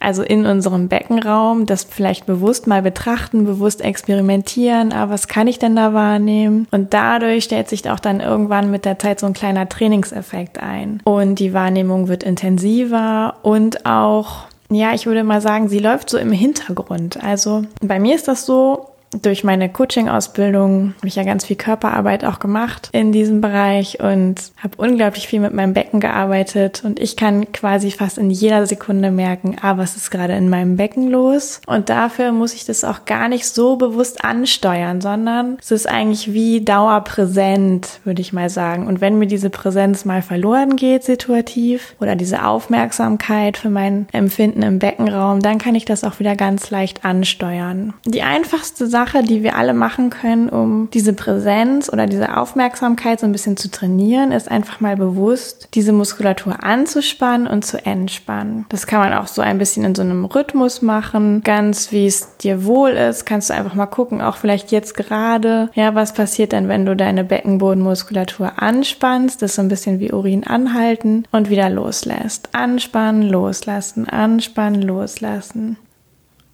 Also 0.00 0.22
in 0.22 0.44
unserem 0.44 0.88
Beckenraum 0.88 1.66
das 1.66 1.84
vielleicht 1.84 2.26
bewusst 2.26 2.66
mal 2.66 2.82
betrachten, 2.82 3.44
bewusst 3.44 3.80
experimentieren, 3.80 4.92
aber 4.92 5.02
ah, 5.02 5.14
was 5.14 5.28
kann 5.28 5.46
ich 5.46 5.58
denn 5.58 5.76
da 5.76 5.94
wahrnehmen? 5.94 6.66
Und 6.70 6.92
dadurch 6.92 7.44
stellt 7.44 7.68
sich 7.68 7.88
auch 7.88 8.00
dann 8.00 8.20
irgendwann 8.20 8.70
mit 8.70 8.84
der 8.84 8.98
Zeit 8.98 9.20
so 9.20 9.26
ein 9.26 9.32
kleiner 9.32 9.68
Trainingseffekt 9.68 10.58
ein. 10.58 11.00
Und 11.04 11.36
die 11.36 11.54
Wahrnehmung 11.54 12.08
wird 12.08 12.22
intensiver 12.22 13.36
und 13.42 13.86
auch 13.86 14.46
ja, 14.70 14.94
ich 14.94 15.04
würde 15.04 15.22
mal 15.22 15.42
sagen, 15.42 15.68
sie 15.68 15.80
läuft 15.80 16.08
so 16.08 16.16
im 16.16 16.32
Hintergrund. 16.32 17.22
Also 17.22 17.64
bei 17.82 18.00
mir 18.00 18.14
ist 18.14 18.26
das 18.26 18.46
so, 18.46 18.91
durch 19.20 19.44
meine 19.44 19.68
Coaching-Ausbildung 19.68 20.94
habe 20.96 21.06
ich 21.06 21.16
ja 21.16 21.24
ganz 21.24 21.44
viel 21.44 21.56
Körperarbeit 21.56 22.24
auch 22.24 22.38
gemacht 22.38 22.88
in 22.92 23.12
diesem 23.12 23.40
Bereich 23.40 24.00
und 24.00 24.36
habe 24.62 24.76
unglaublich 24.78 25.28
viel 25.28 25.40
mit 25.40 25.52
meinem 25.52 25.74
Becken 25.74 26.00
gearbeitet 26.00 26.82
und 26.84 26.98
ich 26.98 27.16
kann 27.16 27.52
quasi 27.52 27.90
fast 27.90 28.18
in 28.18 28.30
jeder 28.30 28.66
Sekunde 28.66 29.10
merken, 29.10 29.56
ah, 29.60 29.76
was 29.76 29.96
ist 29.96 30.10
gerade 30.10 30.32
in 30.34 30.48
meinem 30.48 30.76
Becken 30.76 31.10
los? 31.10 31.60
Und 31.66 31.90
dafür 31.90 32.32
muss 32.32 32.54
ich 32.54 32.64
das 32.64 32.84
auch 32.84 33.04
gar 33.04 33.28
nicht 33.28 33.46
so 33.46 33.76
bewusst 33.76 34.24
ansteuern, 34.24 35.00
sondern 35.00 35.58
es 35.60 35.70
ist 35.70 35.88
eigentlich 35.88 36.32
wie 36.32 36.64
dauerpräsent, 36.64 38.00
würde 38.04 38.22
ich 38.22 38.32
mal 38.32 38.48
sagen. 38.48 38.86
Und 38.86 39.00
wenn 39.00 39.18
mir 39.18 39.26
diese 39.26 39.50
Präsenz 39.50 40.04
mal 40.04 40.22
verloren 40.22 40.76
geht, 40.76 41.04
situativ, 41.04 41.94
oder 42.00 42.16
diese 42.16 42.44
Aufmerksamkeit 42.44 43.56
für 43.56 43.70
mein 43.70 44.06
Empfinden 44.12 44.62
im 44.62 44.78
Beckenraum, 44.78 45.40
dann 45.40 45.58
kann 45.58 45.74
ich 45.74 45.84
das 45.84 46.04
auch 46.04 46.18
wieder 46.18 46.36
ganz 46.36 46.70
leicht 46.70 47.04
ansteuern. 47.04 47.94
Die 48.06 48.22
einfachste 48.22 48.86
Sache 48.86 49.01
Sache, 49.02 49.24
die 49.24 49.42
wir 49.42 49.56
alle 49.56 49.74
machen 49.74 50.10
können, 50.10 50.48
um 50.48 50.88
diese 50.92 51.12
Präsenz 51.12 51.92
oder 51.92 52.06
diese 52.06 52.36
Aufmerksamkeit 52.36 53.18
so 53.18 53.26
ein 53.26 53.32
bisschen 53.32 53.56
zu 53.56 53.68
trainieren, 53.68 54.30
ist 54.30 54.48
einfach 54.48 54.78
mal 54.78 54.96
bewusst, 54.96 55.68
diese 55.74 55.92
Muskulatur 55.92 56.62
anzuspannen 56.62 57.48
und 57.48 57.64
zu 57.64 57.84
entspannen. 57.84 58.64
Das 58.68 58.86
kann 58.86 59.00
man 59.00 59.12
auch 59.12 59.26
so 59.26 59.42
ein 59.42 59.58
bisschen 59.58 59.84
in 59.84 59.96
so 59.96 60.02
einem 60.02 60.24
Rhythmus 60.24 60.82
machen, 60.82 61.42
ganz 61.42 61.90
wie 61.90 62.06
es 62.06 62.36
dir 62.36 62.64
wohl 62.64 62.90
ist. 62.90 63.26
Kannst 63.26 63.50
du 63.50 63.54
einfach 63.54 63.74
mal 63.74 63.86
gucken, 63.86 64.20
auch 64.22 64.36
vielleicht 64.36 64.70
jetzt 64.70 64.96
gerade, 64.96 65.70
ja, 65.74 65.96
was 65.96 66.14
passiert 66.14 66.52
denn, 66.52 66.68
wenn 66.68 66.86
du 66.86 66.94
deine 66.94 67.24
Beckenbodenmuskulatur 67.24 68.62
anspannst? 68.62 69.42
Das 69.42 69.56
so 69.56 69.62
ein 69.62 69.68
bisschen 69.68 69.98
wie 69.98 70.12
Urin 70.12 70.46
anhalten 70.46 71.24
und 71.32 71.50
wieder 71.50 71.68
loslässt. 71.70 72.50
Anspannen, 72.52 73.22
loslassen, 73.22 74.08
anspannen, 74.08 74.80
loslassen. 74.80 75.76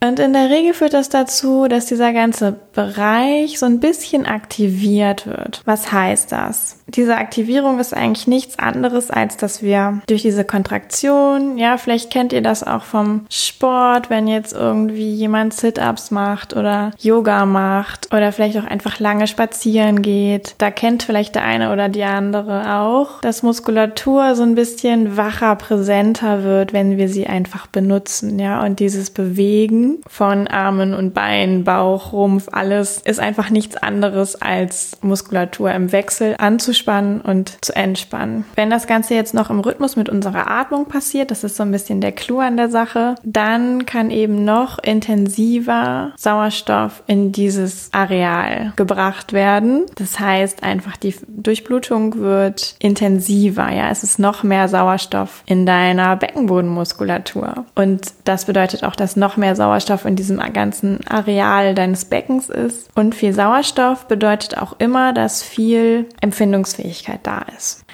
Und 0.01 0.21
in 0.21 0.33
der 0.33 0.49
Regel 0.49 0.75
führt 0.75 0.95
das 0.95 1.09
dazu, 1.09 1.67
dass 1.67 1.87
dieser 1.87 2.13
ganze 2.13 2.55
Bereich 2.73 3.59
so 3.59 3.67
ein 3.67 3.81
bisschen 3.81 4.27
aktiviert 4.27 5.27
wird. 5.27 5.63
Was 5.65 5.91
heißt 5.91 6.31
das? 6.31 6.79
Diese 6.87 7.17
Aktivierung 7.17 7.81
ist 7.81 7.95
eigentlich 7.95 8.27
nichts 8.29 8.59
anderes, 8.59 9.11
als 9.11 9.37
dass 9.37 9.63
wir 9.63 10.01
durch 10.07 10.23
diese 10.23 10.45
Kontraktion, 10.45 11.59
ja, 11.59 11.77
vielleicht 11.77 12.11
kennt 12.11 12.33
ihr 12.33 12.41
das 12.41 12.63
auch 12.63 12.85
vom 12.85 13.27
Sport, 13.29 14.09
wenn 14.09 14.27
jetzt 14.27 14.55
irgendwie 14.55 15.13
jemand 15.13 15.53
Sit-ups 15.53 16.11
macht 16.11 16.57
oder 16.57 16.93
Yoga 16.99 17.45
macht 17.45 18.15
oder 18.15 18.33
vielleicht 18.33 18.57
auch 18.59 18.65
einfach 18.65 19.01
lange 19.01 19.27
spazieren 19.27 20.01
geht. 20.01 20.55
Da 20.59 20.71
kennt 20.71 21.03
vielleicht 21.03 21.35
der 21.35 21.45
eine 21.45 21.73
oder 21.73 21.89
die 21.89 22.05
andere 22.05 22.79
auch, 22.79 23.21
dass 23.21 23.43
Muskulatur 23.43 24.35
so 24.35 24.45
ein 24.45 24.55
bisschen 24.55 25.17
wacher, 25.17 25.57
präsenter 25.57 26.45
wird, 26.45 26.73
wenn 26.73 26.97
wir 26.97 27.09
sie 27.09 27.27
einfach 27.27 27.67
benutzen, 27.67 28.39
ja, 28.39 28.65
und 28.65 28.81
dieses 28.81 29.11
Bewegen 29.11 29.88
von 30.07 30.47
Armen 30.47 30.95
und 30.95 31.15
Beinen, 31.15 31.65
Bauch, 31.65 32.13
Rumpf, 32.13 32.49
alles 32.53 32.99
ist 32.99 33.21
einfach 33.21 33.51
nichts 33.51 33.77
anderes 33.77 34.41
als 34.41 34.99
Muskulatur 35.03 35.73
im 35.73 35.93
Wechsel 35.93 36.35
anzuspannen 36.39 37.21
und 37.21 37.65
zu 37.65 37.75
entspannen. 37.75 38.45
Wenn 38.55 38.71
das 38.71 38.87
Ganze 38.87 39.15
jetzt 39.15 39.35
noch 39.35 39.51
im 39.51 39.61
Rhythmus 39.61 39.97
mit 39.97 40.09
unserer 40.09 40.51
Atmung 40.51 40.87
passiert, 40.87 41.31
das 41.31 41.45
ist 41.45 41.57
so 41.57 41.63
ein 41.63 41.73
bisschen 41.73 42.01
der 42.01 42.13
Clou 42.13 42.41
an 42.41 42.57
der 42.57 42.69
Sache, 42.69 43.15
dann 43.23 43.87
kann 43.87 44.11
eben 44.11 44.45
noch 44.45 44.79
intensiver 44.79 46.13
Sauerstoff 46.17 47.03
in 47.07 47.33
dieses 47.33 47.93
Areal 47.93 48.73
gebracht 48.77 49.33
werden. 49.33 49.87
Das 49.97 50.19
heißt 50.21 50.63
einfach, 50.63 50.97
die 50.97 51.15
Durchblutung 51.27 52.19
wird 52.19 52.77
intensiver, 52.79 53.71
ja, 53.71 53.91
es 53.91 54.03
ist 54.03 54.19
noch 54.19 54.43
mehr 54.43 54.69
Sauerstoff 54.69 55.43
in 55.47 55.67
deiner 55.67 56.17
Beckenbodenmuskulatur. 56.17 57.65
Und 57.75 58.13
das 58.25 58.45
bedeutet 58.45 58.85
auch, 58.85 58.97
dass 58.97 59.17
noch 59.17 59.37
mehr 59.37 59.57
Sauerstoff 59.57 59.78
Sauerstoff 59.79 60.05
in 60.07 60.17
diesem 60.17 60.39
ganzen 60.53 61.07
Areal 61.07 61.75
deines 61.75 62.05
Beckens 62.05 62.49
ist. 62.49 62.91
Und 62.97 63.15
viel 63.15 63.33
Sauerstoff 63.33 64.09
bedeutet 64.09 64.59
auch 64.59 64.75
immer, 64.81 65.13
dass 65.13 65.43
viel 65.43 66.07
Empfindungsfähigkeit 66.21 67.21
da 67.23 67.47
ist. 67.57 67.85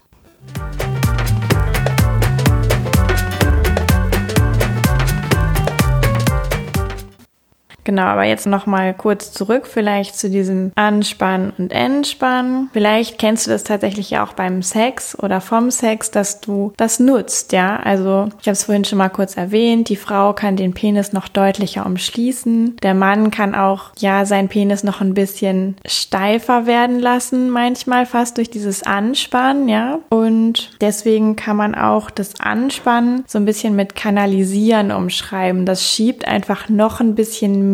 Genau, 7.85 8.05
aber 8.05 8.25
jetzt 8.25 8.47
noch 8.47 8.67
mal 8.67 8.95
kurz 8.95 9.33
zurück 9.33 9.67
vielleicht 9.67 10.17
zu 10.17 10.31
diesem 10.31 10.73
Anspannen 10.75 11.53
und 11.59 11.71
Entspannen. 11.71 12.71
Vielleicht 12.73 13.19
kennst 13.19 13.47
du 13.47 13.51
das 13.51 13.65
tatsächlich 13.65 14.11
ja 14.11 14.25
auch 14.25 14.33
beim 14.33 14.63
Sex 14.63 15.19
oder 15.19 15.41
vom 15.41 15.71
Sex, 15.71 16.11
dass 16.11 16.41
du 16.41 16.73
das 16.77 16.99
nutzt, 16.99 17.53
ja? 17.53 17.77
Also, 17.77 18.29
ich 18.41 18.47
habe 18.47 18.53
es 18.53 18.65
vorhin 18.65 18.85
schon 18.85 18.99
mal 18.99 19.11
kurz 19.11 19.37
erwähnt, 19.37 19.91
die 19.91 19.97
Frau 19.97 20.33
kann 20.33 20.57
den 20.57 20.73
Penis 20.73 21.13
noch 21.13 21.29
deutlicher 21.29 21.85
umschließen. 21.85 22.77
Der 22.83 22.95
Mann 22.95 23.31
kann 23.31 23.55
auch 23.55 23.91
ja 23.99 24.25
seinen 24.25 24.49
Penis 24.49 24.83
noch 24.83 25.01
ein 25.01 25.15
bisschen 25.15 25.77
steifer 25.87 26.67
werden 26.67 27.01
lassen, 27.01 27.51
manchmal 27.51 28.07
fast 28.07 28.39
durch 28.39 28.49
dieses 28.49 28.83
Anspannen, 28.83 29.69
ja? 29.69 29.99
Und 30.09 30.71
deswegen 30.81 31.37
kann 31.37 31.57
man 31.57 31.75
auch 31.75 32.11
das 32.11 32.41
Anspannen 32.41 33.25
so 33.27 33.39
ein 33.39 33.45
bisschen 33.45 33.77
mit 33.77 33.95
kanalisieren 33.95 34.91
umschreiben. 34.91 35.67
Das 35.67 35.87
schiebt 35.87 36.27
einfach 36.27 36.69
noch 36.69 37.01
ein 37.01 37.15
bisschen 37.15 37.74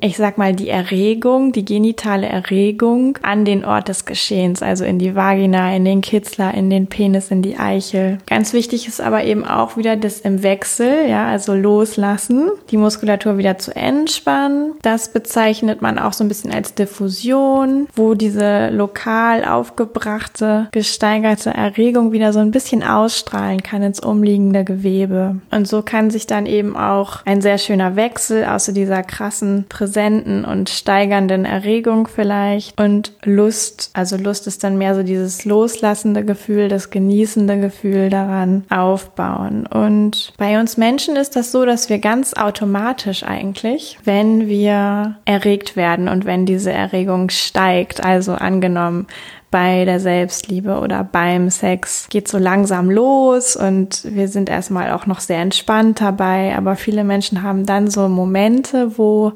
ich 0.00 0.16
sag 0.16 0.38
mal, 0.38 0.54
die 0.54 0.68
Erregung, 0.68 1.52
die 1.52 1.64
genitale 1.64 2.26
Erregung 2.26 3.18
an 3.22 3.44
den 3.44 3.64
Ort 3.64 3.88
des 3.88 4.04
Geschehens, 4.04 4.62
also 4.62 4.84
in 4.84 4.98
die 4.98 5.14
Vagina, 5.14 5.74
in 5.74 5.84
den 5.84 6.00
Kitzler, 6.00 6.54
in 6.54 6.70
den 6.70 6.86
Penis, 6.86 7.30
in 7.30 7.42
die 7.42 7.56
Eichel. 7.56 8.18
Ganz 8.26 8.52
wichtig 8.52 8.88
ist 8.88 9.00
aber 9.00 9.24
eben 9.24 9.44
auch 9.44 9.76
wieder 9.76 9.96
das 9.96 10.20
im 10.20 10.42
Wechsel, 10.42 11.08
ja, 11.08 11.26
also 11.26 11.54
loslassen, 11.54 12.50
die 12.70 12.76
Muskulatur 12.76 13.38
wieder 13.38 13.58
zu 13.58 13.74
entspannen. 13.74 14.72
Das 14.82 15.12
bezeichnet 15.12 15.82
man 15.82 15.98
auch 15.98 16.12
so 16.12 16.24
ein 16.24 16.28
bisschen 16.28 16.52
als 16.52 16.74
Diffusion, 16.74 17.86
wo 17.94 18.14
diese 18.14 18.70
lokal 18.70 19.44
aufgebrachte, 19.44 20.68
gesteigerte 20.72 21.50
Erregung 21.50 22.12
wieder 22.12 22.32
so 22.32 22.40
ein 22.40 22.50
bisschen 22.50 22.82
ausstrahlen 22.82 23.62
kann 23.62 23.82
ins 23.82 24.00
umliegende 24.00 24.64
Gewebe. 24.64 25.36
Und 25.50 25.68
so 25.68 25.82
kann 25.82 26.10
sich 26.10 26.26
dann 26.26 26.46
eben 26.46 26.76
auch 26.76 27.24
ein 27.24 27.40
sehr 27.40 27.58
schöner 27.58 27.96
Wechsel 27.96 28.44
aus 28.44 28.66
dieser 28.66 29.02
Kraft 29.02 29.27
krassen, 29.28 29.66
präsenten 29.68 30.46
und 30.46 30.70
steigernden 30.70 31.44
Erregung 31.44 32.08
vielleicht 32.08 32.80
und 32.80 33.12
Lust. 33.24 33.90
Also 33.92 34.16
Lust 34.16 34.46
ist 34.46 34.64
dann 34.64 34.78
mehr 34.78 34.94
so 34.94 35.02
dieses 35.02 35.44
loslassende 35.44 36.24
Gefühl, 36.24 36.68
das 36.68 36.88
genießende 36.88 37.60
Gefühl 37.60 38.08
daran 38.08 38.64
aufbauen. 38.70 39.66
Und 39.66 40.32
bei 40.38 40.58
uns 40.58 40.78
Menschen 40.78 41.16
ist 41.16 41.36
das 41.36 41.52
so, 41.52 41.66
dass 41.66 41.90
wir 41.90 41.98
ganz 41.98 42.32
automatisch 42.32 43.22
eigentlich, 43.22 43.98
wenn 44.04 44.48
wir 44.48 45.16
erregt 45.26 45.76
werden 45.76 46.08
und 46.08 46.24
wenn 46.24 46.46
diese 46.46 46.72
Erregung 46.72 47.28
steigt, 47.28 48.02
also 48.02 48.32
angenommen, 48.32 49.08
bei 49.50 49.84
der 49.84 50.00
Selbstliebe 50.00 50.78
oder 50.80 51.04
beim 51.04 51.50
Sex 51.50 52.08
geht 52.10 52.28
so 52.28 52.38
langsam 52.38 52.90
los 52.90 53.56
und 53.56 54.02
wir 54.04 54.28
sind 54.28 54.50
erstmal 54.50 54.92
auch 54.92 55.06
noch 55.06 55.20
sehr 55.20 55.38
entspannt 55.38 56.00
dabei, 56.00 56.54
aber 56.56 56.76
viele 56.76 57.04
Menschen 57.04 57.42
haben 57.42 57.64
dann 57.64 57.90
so 57.90 58.08
Momente, 58.08 58.98
wo 58.98 59.32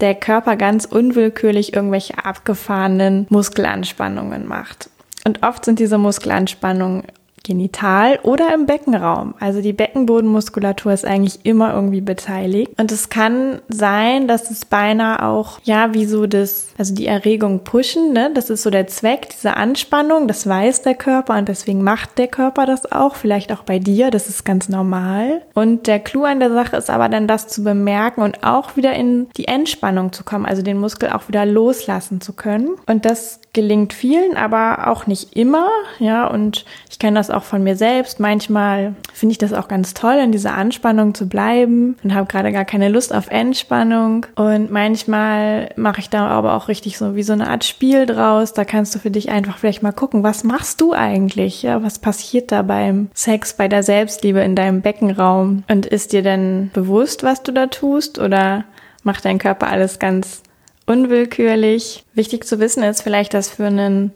der 0.00 0.14
Körper 0.14 0.56
ganz 0.56 0.84
unwillkürlich 0.84 1.74
irgendwelche 1.74 2.24
abgefahrenen 2.24 3.26
Muskelanspannungen 3.28 4.46
macht. 4.46 4.88
Und 5.26 5.42
oft 5.42 5.64
sind 5.64 5.78
diese 5.78 5.98
Muskelanspannungen 5.98 7.04
genital 7.44 8.18
oder 8.22 8.52
im 8.54 8.66
Beckenraum. 8.66 9.34
Also 9.40 9.60
die 9.62 9.72
Beckenbodenmuskulatur 9.72 10.92
ist 10.92 11.06
eigentlich 11.06 11.40
immer 11.44 11.74
irgendwie 11.74 12.00
beteiligt. 12.00 12.72
Und 12.78 12.92
es 12.92 13.08
kann 13.08 13.60
sein, 13.68 14.28
dass 14.28 14.50
es 14.50 14.64
beinahe 14.64 15.24
auch, 15.24 15.58
ja, 15.64 15.94
wie 15.94 16.04
so 16.04 16.26
das, 16.26 16.68
also 16.78 16.94
die 16.94 17.06
Erregung 17.06 17.64
pushen, 17.64 18.12
ne? 18.12 18.30
Das 18.34 18.50
ist 18.50 18.62
so 18.62 18.70
der 18.70 18.86
Zweck, 18.86 19.28
diese 19.30 19.56
Anspannung, 19.56 20.28
das 20.28 20.46
weiß 20.46 20.82
der 20.82 20.94
Körper 20.94 21.38
und 21.38 21.48
deswegen 21.48 21.82
macht 21.82 22.18
der 22.18 22.28
Körper 22.28 22.66
das 22.66 22.90
auch, 22.90 23.14
vielleicht 23.14 23.52
auch 23.52 23.62
bei 23.62 23.78
dir, 23.78 24.10
das 24.10 24.28
ist 24.28 24.44
ganz 24.44 24.68
normal. 24.68 25.42
Und 25.54 25.86
der 25.86 26.00
Clou 26.00 26.24
an 26.24 26.40
der 26.40 26.50
Sache 26.50 26.76
ist 26.76 26.90
aber 26.90 27.08
dann 27.08 27.26
das 27.26 27.48
zu 27.48 27.64
bemerken 27.64 28.22
und 28.22 28.44
auch 28.44 28.76
wieder 28.76 28.92
in 28.92 29.28
die 29.36 29.48
Entspannung 29.48 30.12
zu 30.12 30.24
kommen, 30.24 30.46
also 30.46 30.62
den 30.62 30.78
Muskel 30.78 31.10
auch 31.10 31.28
wieder 31.28 31.46
loslassen 31.46 32.20
zu 32.20 32.32
können. 32.32 32.70
Und 32.86 33.04
das 33.04 33.40
gelingt 33.52 33.92
vielen, 33.92 34.36
aber 34.36 34.88
auch 34.88 35.06
nicht 35.06 35.36
immer, 35.36 35.68
ja, 35.98 36.26
und 36.26 36.64
ich 36.88 36.98
kenne 36.98 37.18
das 37.18 37.29
auch 37.30 37.42
von 37.42 37.62
mir 37.62 37.76
selbst. 37.76 38.20
Manchmal 38.20 38.94
finde 39.12 39.32
ich 39.32 39.38
das 39.38 39.52
auch 39.52 39.68
ganz 39.68 39.94
toll, 39.94 40.16
in 40.16 40.32
dieser 40.32 40.54
Anspannung 40.54 41.14
zu 41.14 41.28
bleiben 41.28 41.96
und 42.02 42.14
habe 42.14 42.26
gerade 42.26 42.52
gar 42.52 42.64
keine 42.64 42.88
Lust 42.88 43.14
auf 43.14 43.28
Entspannung. 43.28 44.26
Und 44.34 44.70
manchmal 44.70 45.70
mache 45.76 46.00
ich 46.00 46.10
da 46.10 46.28
aber 46.28 46.54
auch 46.54 46.68
richtig 46.68 46.98
so 46.98 47.14
wie 47.14 47.22
so 47.22 47.32
eine 47.32 47.48
Art 47.48 47.64
Spiel 47.64 48.06
draus. 48.06 48.52
Da 48.52 48.64
kannst 48.64 48.94
du 48.94 48.98
für 48.98 49.10
dich 49.10 49.30
einfach 49.30 49.58
vielleicht 49.58 49.82
mal 49.82 49.92
gucken, 49.92 50.22
was 50.22 50.44
machst 50.44 50.80
du 50.80 50.92
eigentlich? 50.92 51.62
Ja, 51.62 51.82
was 51.82 51.98
passiert 51.98 52.52
da 52.52 52.62
beim 52.62 53.10
Sex, 53.14 53.54
bei 53.54 53.68
der 53.68 53.82
Selbstliebe 53.82 54.40
in 54.40 54.56
deinem 54.56 54.80
Beckenraum? 54.80 55.64
Und 55.68 55.86
ist 55.86 56.12
dir 56.12 56.22
denn 56.22 56.70
bewusst, 56.72 57.22
was 57.22 57.42
du 57.42 57.52
da 57.52 57.66
tust? 57.66 58.18
Oder 58.18 58.64
macht 59.02 59.24
dein 59.24 59.38
Körper 59.38 59.68
alles 59.68 59.98
ganz 59.98 60.42
unwillkürlich? 60.86 62.04
Wichtig 62.14 62.46
zu 62.46 62.58
wissen 62.58 62.82
ist 62.82 63.02
vielleicht, 63.02 63.34
dass 63.34 63.48
für 63.48 63.66
einen 63.66 64.12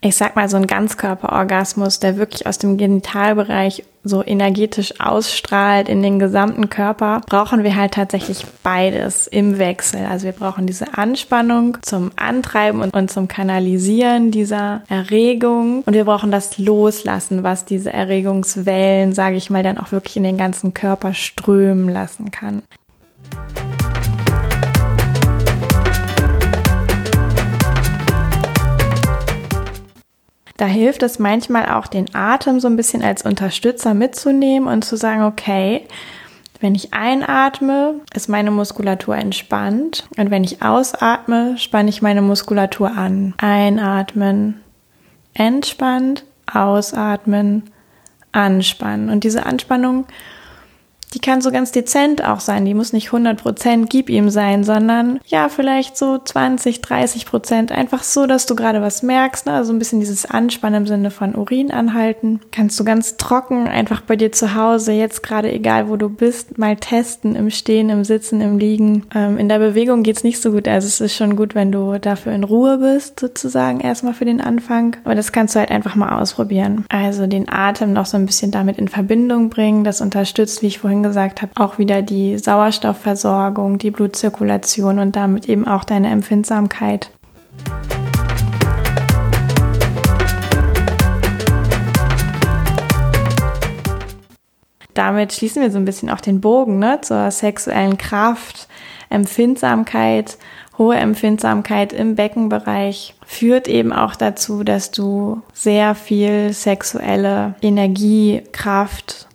ich 0.00 0.16
sag 0.16 0.36
mal, 0.36 0.48
so 0.48 0.56
ein 0.56 0.66
Ganzkörperorgasmus, 0.66 1.98
der 1.98 2.16
wirklich 2.16 2.46
aus 2.46 2.58
dem 2.58 2.76
Genitalbereich 2.76 3.84
so 4.04 4.24
energetisch 4.24 5.00
ausstrahlt 5.00 5.88
in 5.88 6.02
den 6.02 6.18
gesamten 6.20 6.70
Körper, 6.70 7.20
brauchen 7.26 7.64
wir 7.64 7.74
halt 7.74 7.94
tatsächlich 7.94 8.46
beides 8.62 9.26
im 9.26 9.58
Wechsel. 9.58 10.06
Also 10.06 10.26
wir 10.26 10.32
brauchen 10.32 10.66
diese 10.66 10.96
Anspannung 10.96 11.78
zum 11.82 12.12
Antreiben 12.16 12.80
und, 12.80 12.94
und 12.94 13.10
zum 13.10 13.26
Kanalisieren 13.26 14.30
dieser 14.30 14.82
Erregung 14.88 15.82
und 15.82 15.94
wir 15.94 16.04
brauchen 16.04 16.30
das 16.30 16.58
Loslassen, 16.58 17.42
was 17.42 17.64
diese 17.64 17.92
Erregungswellen, 17.92 19.12
sage 19.12 19.36
ich 19.36 19.50
mal, 19.50 19.64
dann 19.64 19.78
auch 19.78 19.90
wirklich 19.90 20.16
in 20.16 20.22
den 20.22 20.38
ganzen 20.38 20.74
Körper 20.74 21.12
strömen 21.12 21.88
lassen 21.88 22.30
kann. 22.30 22.62
Da 30.58 30.66
hilft 30.66 31.04
es 31.04 31.18
manchmal 31.18 31.66
auch, 31.70 31.86
den 31.86 32.14
Atem 32.14 32.60
so 32.60 32.66
ein 32.68 32.76
bisschen 32.76 33.02
als 33.02 33.22
Unterstützer 33.22 33.94
mitzunehmen 33.94 34.68
und 34.68 34.84
zu 34.84 34.96
sagen, 34.96 35.22
okay, 35.22 35.86
wenn 36.60 36.74
ich 36.74 36.92
einatme, 36.92 38.00
ist 38.12 38.28
meine 38.28 38.50
Muskulatur 38.50 39.16
entspannt 39.16 40.08
und 40.16 40.32
wenn 40.32 40.42
ich 40.42 40.60
ausatme, 40.60 41.56
spanne 41.56 41.88
ich 41.88 42.02
meine 42.02 42.22
Muskulatur 42.22 42.90
an. 42.90 43.34
Einatmen, 43.38 44.60
entspannt, 45.34 46.24
ausatmen, 46.52 47.70
anspannen. 48.32 49.10
Und 49.10 49.22
diese 49.22 49.46
Anspannung 49.46 50.06
die 51.14 51.20
kann 51.20 51.40
so 51.40 51.50
ganz 51.50 51.72
dezent 51.72 52.24
auch 52.24 52.40
sein. 52.40 52.64
Die 52.64 52.74
muss 52.74 52.92
nicht 52.92 53.06
100 53.06 53.40
Prozent 53.40 53.90
gib 53.90 54.10
ihm 54.10 54.30
sein, 54.30 54.64
sondern 54.64 55.20
ja, 55.26 55.48
vielleicht 55.48 55.96
so 55.96 56.18
20, 56.18 56.82
30 56.82 57.26
Prozent. 57.26 57.72
Einfach 57.72 58.02
so, 58.02 58.26
dass 58.26 58.46
du 58.46 58.54
gerade 58.54 58.82
was 58.82 59.02
merkst. 59.02 59.46
Ne? 59.46 59.52
Also 59.52 59.72
ein 59.72 59.78
bisschen 59.78 60.00
dieses 60.00 60.26
Anspannen 60.26 60.82
im 60.82 60.86
Sinne 60.86 61.10
von 61.10 61.34
Urin 61.34 61.70
anhalten. 61.70 62.40
Kannst 62.52 62.78
du 62.78 62.84
ganz 62.84 63.16
trocken 63.16 63.68
einfach 63.68 64.02
bei 64.02 64.16
dir 64.16 64.32
zu 64.32 64.54
Hause, 64.54 64.92
jetzt 64.92 65.22
gerade 65.22 65.50
egal 65.52 65.88
wo 65.88 65.96
du 65.96 66.08
bist, 66.08 66.58
mal 66.58 66.76
testen. 66.76 67.36
Im 67.36 67.50
Stehen, 67.50 67.90
im 67.90 68.04
Sitzen, 68.04 68.40
im 68.40 68.58
Liegen. 68.58 69.06
Ähm, 69.14 69.38
in 69.38 69.48
der 69.48 69.58
Bewegung 69.58 70.02
geht's 70.02 70.24
nicht 70.24 70.40
so 70.40 70.52
gut. 70.52 70.68
Also 70.68 70.86
es 70.86 71.00
ist 71.00 71.16
schon 71.16 71.36
gut, 71.36 71.54
wenn 71.54 71.72
du 71.72 71.98
dafür 71.98 72.32
in 72.32 72.44
Ruhe 72.44 72.78
bist, 72.78 73.20
sozusagen 73.20 73.80
erstmal 73.80 74.14
für 74.14 74.24
den 74.24 74.40
Anfang. 74.40 74.96
Aber 75.04 75.14
das 75.14 75.32
kannst 75.32 75.54
du 75.54 75.60
halt 75.60 75.70
einfach 75.70 75.94
mal 75.94 76.20
ausprobieren. 76.20 76.84
Also 76.88 77.26
den 77.26 77.48
Atem 77.48 77.92
noch 77.92 78.06
so 78.06 78.16
ein 78.16 78.26
bisschen 78.26 78.50
damit 78.50 78.78
in 78.78 78.88
Verbindung 78.88 79.48
bringen. 79.48 79.84
Das 79.84 80.00
unterstützt, 80.00 80.62
wie 80.62 80.66
ich 80.66 80.78
vorhin 80.78 80.97
vorhin 80.98 81.02
gesagt 81.02 81.42
habe, 81.42 81.52
auch 81.56 81.78
wieder 81.78 82.02
die 82.02 82.38
Sauerstoffversorgung, 82.38 83.78
die 83.78 83.90
Blutzirkulation 83.90 84.98
und 84.98 85.16
damit 85.16 85.48
eben 85.48 85.66
auch 85.66 85.84
deine 85.84 86.10
Empfindsamkeit. 86.10 87.10
Damit 94.94 95.32
schließen 95.32 95.62
wir 95.62 95.70
so 95.70 95.78
ein 95.78 95.84
bisschen 95.84 96.10
auch 96.10 96.20
den 96.20 96.40
Bogen 96.40 96.80
ne, 96.80 96.98
zur 97.02 97.30
sexuellen 97.30 97.98
Kraft, 97.98 98.66
Empfindsamkeit, 99.10 100.38
hohe 100.76 100.96
Empfindsamkeit 100.96 101.92
im 101.92 102.16
Beckenbereich 102.16 103.14
führt 103.24 103.68
eben 103.68 103.92
auch 103.92 104.16
dazu, 104.16 104.64
dass 104.64 104.90
du 104.90 105.42
sehr 105.52 105.94
viel 105.94 106.52
sexuelle 106.52 107.54
Energie, 107.62 108.42
Kraft 108.52 109.27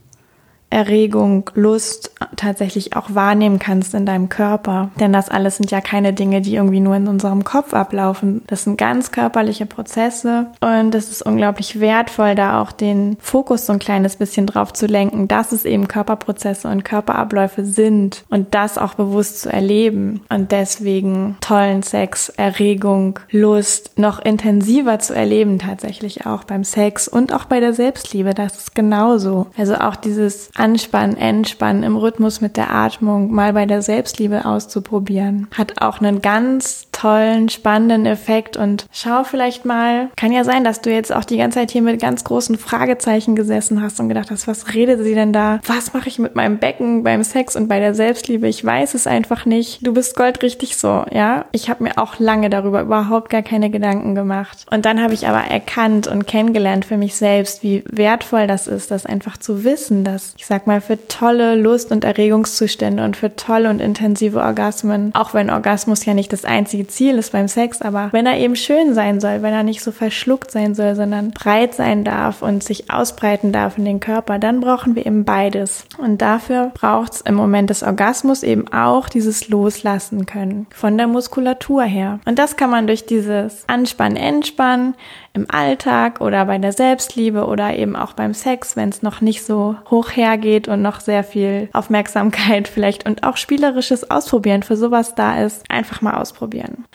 Erregung, 0.74 1.52
Lust 1.54 2.13
tatsächlich 2.36 2.96
auch 2.96 3.14
wahrnehmen 3.14 3.60
kannst 3.60 3.94
in 3.94 4.06
deinem 4.06 4.30
Körper. 4.30 4.92
Denn 5.00 5.14
das 5.14 5.30
alles 5.30 5.58
sind 5.58 5.72
ja 5.72 5.82
keine 5.82 6.14
Dinge, 6.14 6.42
die 6.42 6.56
irgendwie 6.56 6.80
nur 6.80 6.96
in 6.96 7.08
unserem 7.08 7.44
Kopf 7.44 7.74
ablaufen. 7.74 8.42
Das 8.48 8.64
sind 8.64 8.78
ganz 8.78 9.12
körperliche 9.12 9.66
Prozesse 9.66 10.48
und 10.62 10.94
es 10.96 11.10
ist 11.10 11.22
unglaublich 11.22 11.80
wertvoll, 11.80 12.36
da 12.36 12.62
auch 12.62 12.72
den 12.72 13.18
Fokus 13.20 13.66
so 13.66 13.74
ein 13.74 13.80
kleines 13.80 14.16
bisschen 14.16 14.48
drauf 14.48 14.74
zu 14.74 14.86
lenken, 14.86 15.28
dass 15.28 15.52
es 15.52 15.66
eben 15.66 15.88
Körperprozesse 15.88 16.68
und 16.68 16.84
Körperabläufe 16.84 17.66
sind 17.66 18.24
und 18.30 18.54
das 18.54 18.78
auch 18.78 18.94
bewusst 18.96 19.42
zu 19.42 19.52
erleben 19.52 20.22
und 20.30 20.52
deswegen 20.52 21.38
tollen 21.42 21.84
Sex, 21.84 22.30
Erregung, 22.30 23.20
Lust 23.32 23.98
noch 23.98 24.20
intensiver 24.20 25.00
zu 25.00 25.16
erleben 25.16 25.60
tatsächlich 25.60 26.26
auch 26.26 26.44
beim 26.44 26.64
Sex 26.64 27.08
und 27.08 27.34
auch 27.34 27.46
bei 27.46 27.60
der 27.60 27.74
Selbstliebe. 27.74 28.34
Das 28.34 28.58
ist 28.58 28.76
genauso. 28.76 29.48
Also 29.58 29.76
auch 29.76 29.96
dieses 29.96 30.50
Anspannen, 30.56 31.18
Entspannen 31.18 31.84
im 31.84 31.96
Rhythmus 31.96 32.23
Rhythmus 32.24 32.40
mit 32.40 32.56
der 32.56 32.74
Atmung 32.74 33.34
mal 33.34 33.52
bei 33.52 33.66
der 33.66 33.82
Selbstliebe 33.82 34.46
auszuprobieren. 34.46 35.48
Hat 35.58 35.82
auch 35.82 36.00
einen 36.00 36.22
ganz 36.22 36.88
tollen, 36.94 37.50
spannenden 37.50 38.06
Effekt 38.06 38.56
und 38.56 38.86
schau 38.94 39.26
vielleicht 39.26 39.66
mal, 39.66 40.10
kann 40.16 40.32
ja 40.32 40.46
sein, 40.46 40.64
dass 40.64 40.80
du 40.80 40.90
jetzt 40.90 41.14
auch 41.14 41.26
die 41.26 41.38
ganze 41.38 41.60
Zeit 41.60 41.72
hier 41.72 41.82
mit 41.82 42.02
ganz 42.02 42.24
großen 42.24 42.58
Fragezeichen 42.58 43.36
gesessen 43.36 43.82
hast 43.82 44.00
und 44.00 44.08
gedacht 44.08 44.32
hast, 44.32 44.48
was 44.48 44.74
redet 44.74 45.04
sie 45.04 45.16
denn 45.16 45.34
da? 45.34 45.60
Was 45.66 45.94
mache 45.94 46.08
ich 46.08 46.18
mit 46.18 46.36
meinem 46.36 46.60
Becken 46.60 47.04
beim 47.04 47.24
Sex 47.24 47.58
und 47.58 47.68
bei 47.68 47.80
der 47.80 47.94
Selbstliebe? 47.94 48.48
Ich 48.48 48.64
weiß 48.64 48.94
es 48.94 49.06
einfach 49.06 49.46
nicht. 49.46 49.86
Du 49.86 49.94
bist 49.94 50.16
goldrichtig 50.16 50.78
so, 50.78 51.04
ja? 51.12 51.46
Ich 51.52 51.70
habe 51.70 51.84
mir 51.84 51.98
auch 51.98 52.20
lange 52.20 52.50
darüber 52.50 52.82
überhaupt 52.82 53.30
gar 53.30 53.42
keine 53.42 53.70
Gedanken 53.70 54.16
gemacht. 54.16 54.66
Und 54.72 54.86
dann 54.86 55.02
habe 55.02 55.14
ich 55.14 55.28
aber 55.28 55.44
erkannt 55.44 56.08
und 56.08 56.26
kennengelernt 56.26 56.86
für 56.86 56.96
mich 56.96 57.16
selbst, 57.16 57.64
wie 57.64 57.84
wertvoll 57.90 58.48
das 58.48 58.68
ist, 58.68 58.92
das 58.92 59.06
einfach 59.06 59.36
zu 59.36 59.66
wissen, 59.66 60.06
dass 60.06 60.36
ich 60.38 60.46
sag 60.46 60.68
mal 60.68 60.80
für 60.80 61.06
tolle 61.10 61.56
Lust- 61.56 61.92
und 61.92 62.06
Erregungszustände 62.14 63.04
und 63.04 63.18
für 63.18 63.36
tolle 63.36 63.70
und 63.70 63.80
intensive 63.80 64.40
Orgasmen, 64.40 65.12
auch 65.16 65.34
wenn 65.34 65.50
Orgasmus 65.50 66.06
ja 66.06 66.14
nicht 66.14 66.32
das 66.32 66.46
einzige 66.46 66.88
Ziel 66.88 67.18
ist 67.18 67.32
beim 67.32 67.48
Sex, 67.48 67.82
aber 67.82 68.10
wenn 68.12 68.26
er 68.26 68.38
eben 68.38 68.56
schön 68.56 68.94
sein 68.94 69.20
soll, 69.20 69.42
wenn 69.42 69.54
er 69.54 69.64
nicht 69.64 69.82
so 69.82 69.92
verschluckt 69.92 70.52
sein 70.52 70.76
soll, 70.76 70.96
sondern 70.96 71.32
breit 71.32 71.74
sein 71.74 72.04
darf 72.04 72.42
und 72.42 72.64
sich 72.64 72.92
ausbreiten 72.92 73.52
darf 73.52 73.78
in 73.78 73.86
den 73.86 74.00
Körper, 74.00 74.38
dann 74.38 74.60
brauchen 74.60 74.96
wir 74.96 75.06
eben 75.06 75.26
beides. 75.26 75.86
Und 75.98 76.22
dafür 76.22 76.72
braucht 76.74 77.14
es 77.14 77.22
im 77.22 77.36
Moment 77.36 77.70
des 77.70 77.84
Orgasmus 77.84 78.44
eben 78.44 78.68
auch 78.72 79.10
dieses 79.10 79.50
Loslassen 79.50 80.26
können 80.26 80.68
von 80.74 80.98
der 80.98 81.08
Muskulatur 81.08 81.84
her. 81.84 82.20
Und 82.26 82.38
das 82.38 82.58
kann 82.58 82.70
man 82.70 82.88
durch 82.88 83.06
dieses 83.06 83.64
Anspannen, 83.68 84.18
Entspannen 84.18 84.96
im 85.34 85.50
Alltag 85.50 86.22
oder 86.22 86.46
bei 86.46 86.58
der 86.60 86.74
Selbstliebe 86.74 87.46
oder 87.46 87.76
eben 87.76 87.96
auch 87.96 88.14
beim 88.14 88.34
Sex, 88.34 88.76
wenn 88.76 88.90
es 88.90 89.02
noch 89.02 89.20
nicht 89.20 89.44
so 89.44 89.76
hoch 89.90 90.12
hergeht 90.12 90.68
und 90.68 90.82
noch 90.82 91.00
sehr 91.00 91.24
viel 91.24 91.70
Aufmerksamkeit 91.74 92.68
vielleicht 92.68 93.06
und 93.08 93.24
auch 93.24 93.38
spielerisches 93.38 94.10
Ausprobieren 94.12 94.64
für 94.64 94.78
sowas 94.78 95.16
da 95.16 95.44
ist, 95.44 95.70
einfach 95.70 96.02
mal 96.02 96.16
ausprobieren. 96.16 96.86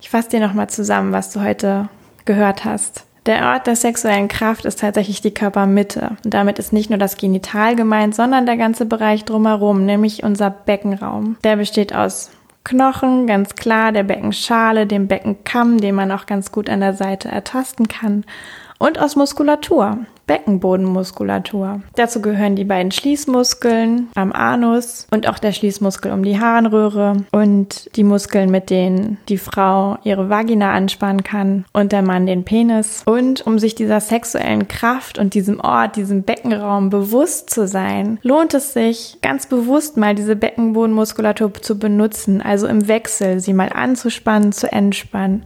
Ich 0.00 0.10
fasse 0.10 0.30
dir 0.30 0.40
nochmal 0.40 0.70
zusammen, 0.70 1.12
was 1.12 1.32
du 1.32 1.42
heute 1.42 1.88
gehört 2.24 2.64
hast. 2.64 3.05
Der 3.26 3.52
Ort 3.52 3.66
der 3.66 3.74
sexuellen 3.74 4.28
Kraft 4.28 4.64
ist 4.64 4.80
tatsächlich 4.80 5.20
die 5.20 5.34
Körpermitte. 5.34 6.16
Und 6.24 6.32
damit 6.32 6.60
ist 6.60 6.72
nicht 6.72 6.90
nur 6.90 6.98
das 6.98 7.16
Genital 7.16 7.74
gemeint, 7.74 8.14
sondern 8.14 8.46
der 8.46 8.56
ganze 8.56 8.86
Bereich 8.86 9.24
drumherum, 9.24 9.84
nämlich 9.84 10.22
unser 10.22 10.48
Beckenraum. 10.48 11.36
Der 11.42 11.56
besteht 11.56 11.92
aus 11.92 12.30
Knochen, 12.62 13.26
ganz 13.26 13.54
klar, 13.54 13.92
der 13.92 14.04
Beckenschale, 14.04 14.86
dem 14.86 15.08
Beckenkamm, 15.08 15.78
den 15.78 15.94
man 15.94 16.12
auch 16.12 16.26
ganz 16.26 16.52
gut 16.52 16.70
an 16.70 16.80
der 16.80 16.94
Seite 16.94 17.28
ertasten 17.28 17.88
kann, 17.88 18.24
und 18.78 18.98
aus 19.00 19.16
Muskulatur. 19.16 19.98
Beckenbodenmuskulatur. 20.26 21.82
Dazu 21.94 22.20
gehören 22.20 22.56
die 22.56 22.64
beiden 22.64 22.90
Schließmuskeln 22.90 24.08
am 24.14 24.32
Anus 24.32 25.06
und 25.12 25.28
auch 25.28 25.38
der 25.38 25.52
Schließmuskel 25.52 26.12
um 26.12 26.24
die 26.24 26.40
Harnröhre 26.40 27.24
und 27.30 27.94
die 27.96 28.04
Muskeln, 28.04 28.50
mit 28.50 28.70
denen 28.70 29.18
die 29.28 29.38
Frau 29.38 29.98
ihre 30.02 30.28
Vagina 30.28 30.72
anspannen 30.72 31.22
kann 31.22 31.64
und 31.72 31.92
der 31.92 32.02
Mann 32.02 32.26
den 32.26 32.44
Penis. 32.44 33.04
Und 33.06 33.46
um 33.46 33.58
sich 33.58 33.76
dieser 33.76 34.00
sexuellen 34.00 34.66
Kraft 34.66 35.18
und 35.18 35.34
diesem 35.34 35.60
Ort, 35.60 35.94
diesem 35.94 36.24
Beckenraum 36.24 36.90
bewusst 36.90 37.50
zu 37.50 37.68
sein, 37.68 38.18
lohnt 38.22 38.52
es 38.54 38.72
sich 38.72 39.18
ganz 39.22 39.46
bewusst 39.46 39.96
mal 39.96 40.16
diese 40.16 40.34
Beckenbodenmuskulatur 40.34 41.54
zu 41.54 41.78
benutzen, 41.78 42.42
also 42.42 42.66
im 42.66 42.88
Wechsel 42.88 43.38
sie 43.38 43.52
mal 43.52 43.70
anzuspannen, 43.72 44.52
zu 44.52 44.70
entspannen 44.72 45.44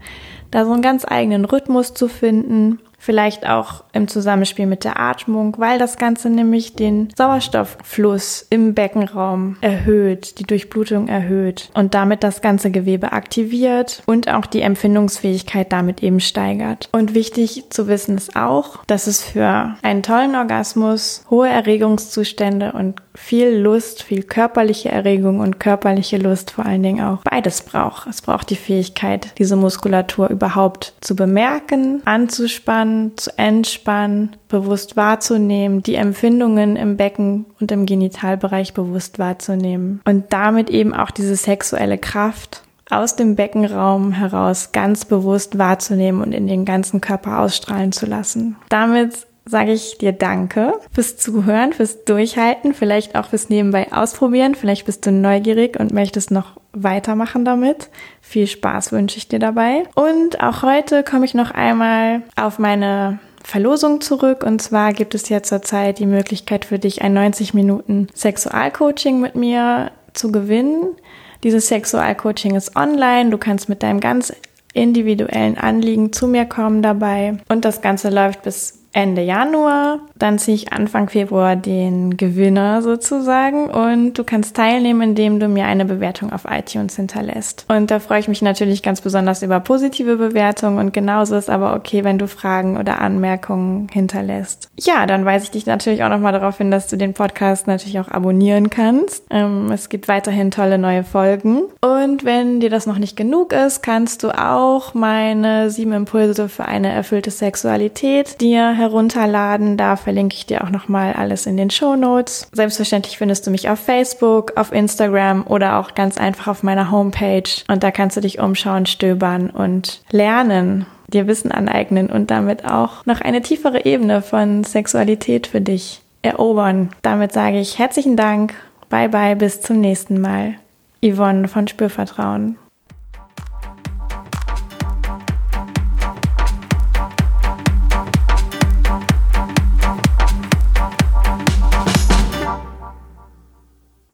da 0.51 0.65
so 0.65 0.73
einen 0.73 0.83
ganz 0.83 1.05
eigenen 1.07 1.45
Rhythmus 1.45 1.95
zu 1.95 2.09
finden 2.09 2.81
vielleicht 3.01 3.49
auch 3.49 3.83
im 3.93 4.07
Zusammenspiel 4.07 4.67
mit 4.67 4.85
der 4.85 5.01
Atmung, 5.01 5.57
weil 5.59 5.79
das 5.79 5.97
Ganze 5.97 6.29
nämlich 6.29 6.77
den 6.77 7.09
Sauerstofffluss 7.17 8.47
im 8.51 8.75
Beckenraum 8.75 9.57
erhöht, 9.63 10.39
die 10.39 10.45
Durchblutung 10.45 11.09
erhöht 11.09 11.71
und 11.75 11.95
damit 11.95 12.23
das 12.23 12.43
ganze 12.43 12.71
Gewebe 12.71 13.13
aktiviert 13.13 14.03
und 14.07 14.29
auch 14.29 14.47
die 14.47 14.61
Empfindungsfähigkeit 14.61 15.73
damit 15.73 16.03
eben 16.03 16.21
steigert. 16.21 16.89
Und 16.93 17.15
wichtig 17.15 17.65
zu 17.71 17.89
wissen 17.89 18.19
ist 18.19 18.37
auch, 18.37 18.85
dass 18.85 19.07
es 19.07 19.25
für 19.25 19.75
einen 19.83 20.03
tollen 20.03 20.37
Orgasmus 20.37 21.25
hohe 21.31 21.49
Erregungszustände 21.49 22.73
und 22.73 23.01
viel 23.15 23.57
Lust, 23.57 24.03
viel 24.03 24.23
körperliche 24.23 24.91
Erregung 24.91 25.41
und 25.41 25.61
körperliche 25.61 26.17
Lust 26.17 26.53
vor 26.53 26.67
allen 26.67 26.83
Dingen 26.83 27.05
auch 27.05 27.23
beides 27.23 27.63
braucht. 27.63 28.07
Es 28.07 28.23
braucht 28.23 28.51
die 28.51 28.57
Fähigkeit, 28.57 29.33
diese 29.39 29.57
Muskulatur 29.57 30.29
überhaupt 30.29 30.95
zu 31.01 31.17
bemerken, 31.17 32.03
anzuspannen, 32.05 33.17
zu 33.17 33.37
entspannen, 33.39 34.37
bewusst 34.49 34.97
wahrzunehmen, 34.97 35.83
die 35.83 35.95
Empfindungen 35.95 36.77
im 36.77 36.97
Becken 36.97 37.47
und 37.61 37.73
im 37.73 37.87
Genitalbereich 37.87 38.75
bewusst 38.75 39.19
wahrzunehmen 39.19 40.01
und 40.05 40.33
damit 40.33 40.71
eben 40.71 40.95
auch 40.95 41.11
diese 41.11 41.37
sexuelle 41.37 41.99
Kraft 41.99 42.63
aus 42.91 43.17
dem 43.17 43.37
Beckenraum 43.37 44.13
heraus 44.13 44.73
ganz 44.73 45.05
bewusst 45.05 45.59
wahrzunehmen 45.59 46.23
und 46.23 46.33
in 46.33 46.47
den 46.47 46.65
ganzen 46.65 47.01
Körper 47.01 47.39
ausstrahlen 47.41 47.93
zu 47.93 48.07
lassen. 48.07 48.57
Damit 48.69 49.27
sage 49.51 49.73
ich 49.73 49.99
dir 49.99 50.13
Danke 50.13 50.75
fürs 50.93 51.17
Zuhören, 51.17 51.73
fürs 51.73 52.05
Durchhalten, 52.05 52.73
vielleicht 52.73 53.17
auch 53.17 53.27
fürs 53.27 53.49
Nebenbei 53.49 53.93
ausprobieren. 53.93 54.55
Vielleicht 54.55 54.87
bist 54.87 55.05
du 55.05 55.11
neugierig 55.11 55.79
und 55.79 55.93
möchtest 55.93 56.31
noch 56.31 56.57
weitermachen 56.73 57.45
damit. 57.45 57.91
Viel 58.21 58.47
Spaß 58.47 58.93
wünsche 58.93 59.19
ich 59.19 59.29
dir 59.29 59.41
dabei. 59.41 59.83
Und 59.95 60.41
auch 60.41 60.63
heute 60.63 61.03
komme 61.03 61.25
ich 61.25 61.35
noch 61.35 61.51
einmal 61.51 62.23
auf 62.37 62.59
meine 62.59 63.19
Verlosung 63.43 64.01
zurück. 64.01 64.45
Und 64.45 64.63
zwar 64.63 64.93
gibt 64.93 65.15
es 65.15 65.29
ja 65.29 65.43
zurzeit 65.43 65.99
die 65.99 66.07
Möglichkeit 66.07 66.65
für 66.65 66.79
dich, 66.79 67.03
ein 67.03 67.15
90 67.15 67.53
Minuten 67.53 68.07
Sexualcoaching 68.15 69.21
mit 69.21 69.35
mir 69.35 69.91
zu 70.13 70.31
gewinnen. 70.31 70.95
Dieses 71.43 71.69
Sexualcoaching 71.69 72.55
ist 72.55 72.77
online. 72.77 73.31
Du 73.31 73.39
kannst 73.39 73.69
mit 73.69 73.83
deinem 73.83 74.01
ganz 74.01 74.33
individuellen 74.73 75.59
Anliegen 75.59 76.13
zu 76.13 76.29
mir 76.29 76.45
kommen 76.45 76.83
dabei. 76.83 77.39
Und 77.49 77.65
das 77.65 77.83
Ganze 77.83 78.11
läuft 78.11 78.43
bis 78.43 78.80
Ende 78.93 79.23
Januar. 79.23 80.01
Dann 80.17 80.39
ziehe 80.39 80.55
ich 80.55 80.73
Anfang 80.73 81.09
Februar 81.09 81.57
den 81.57 82.17
Gewinner 82.17 82.83
sozusagen 82.83 83.71
und 83.71 84.15
du 84.15 84.25
kannst 84.25 84.57
teilnehmen, 84.57 85.03
indem 85.03 85.41
du 85.41 85.49
mir 85.49 85.67
eine 85.67 85.85
Bewertung 85.85 86.33
auf 86.33 86.45
iTunes 86.49 86.97
hinterlässt. 86.97 87.65
Und 87.69 87.91
da 87.91 88.01
freue 88.01 88.21
ich 88.21 88.29
mich 88.29 88.43
natürlich 88.43 88.83
ganz 88.83 89.01
besonders 89.01 89.43
über 89.43 89.61
positive 89.61 90.17
Bewertungen 90.17 90.79
und 90.79 90.93
genauso 90.93 91.37
ist 91.37 91.51
aber 91.51 91.75
okay, 91.75 92.05
wenn 92.05 92.19
du 92.19 92.27
Fragen 92.27 92.77
oder 92.77 93.01
Anmerkungen 93.01 93.89
hinterlässt. 93.91 94.69
Ja, 94.79 95.07
dann 95.07 95.25
weise 95.25 95.45
ich 95.45 95.51
dich 95.51 95.67
natürlich 95.67 96.03
auch 96.03 96.09
nochmal 96.09 96.33
darauf 96.33 96.59
hin, 96.59 96.71
dass 96.71 96.89
du 96.89 96.97
den 96.97 97.15
Podcast 97.15 97.67
natürlich 97.67 98.01
auch 98.01 98.09
abonnieren 98.09 98.71
kannst. 98.71 99.25
Ähm, 99.31 99.71
es 99.73 99.89
gibt 99.89 100.09
weiterhin 100.09 100.51
tolle 100.51 100.79
neue 100.79 101.05
Folgen. 101.05 101.63
Und 101.81 102.25
wenn 102.25 102.61
dir 102.61 102.71
das 102.71 102.87
noch 102.87 102.99
nicht 102.99 103.17
genug 103.17 103.53
ist, 103.53 103.83
kannst 103.83 104.23
du 104.23 104.31
auch 104.31 104.95
meine 104.95 105.71
sieben 105.71 105.93
Impulse 105.93 106.49
für 106.49 106.65
eine 106.65 106.91
erfüllte 106.91 107.31
Sexualität 107.31 108.41
dir 108.41 108.80
herunterladen. 108.81 109.77
Da 109.77 109.97
verlinke 109.97 110.35
ich 110.35 110.47
dir 110.47 110.65
auch 110.65 110.71
nochmal 110.71 111.13
alles 111.13 111.47
in 111.47 111.57
den 111.57 111.71
Show 111.71 111.95
Notes. 111.95 112.49
Selbstverständlich 112.53 113.19
findest 113.19 113.47
du 113.47 113.51
mich 113.51 113.69
auf 113.69 113.79
Facebook, 113.79 114.57
auf 114.57 114.73
Instagram 114.73 115.47
oder 115.47 115.79
auch 115.79 115.95
ganz 115.95 116.19
einfach 116.19 116.49
auf 116.49 116.63
meiner 116.63 116.91
Homepage. 116.91 117.51
Und 117.69 117.83
da 117.83 117.91
kannst 117.91 118.17
du 118.17 118.21
dich 118.21 118.41
umschauen, 118.41 118.87
stöbern 118.87 119.51
und 119.51 120.03
lernen, 120.11 120.87
dir 121.07 121.27
Wissen 121.27 121.53
aneignen 121.53 122.09
und 122.09 122.31
damit 122.31 122.65
auch 122.65 123.07
noch 123.07 123.21
eine 123.21 123.43
tiefere 123.43 123.85
Ebene 123.85 124.23
von 124.23 124.65
Sexualität 124.65 125.47
für 125.47 125.61
dich 125.61 126.03
erobern. 126.23 126.91
Damit 127.03 127.33
sage 127.33 127.61
ich 127.61 127.79
herzlichen 127.79 128.17
Dank. 128.17 128.55
Bye 128.89 129.09
bye, 129.09 129.37
bis 129.37 129.61
zum 129.61 129.81
nächsten 129.81 130.21
Mal. 130.21 130.55
Yvonne 131.03 131.49
von 131.49 131.69
Spürvertrauen. 131.69 132.57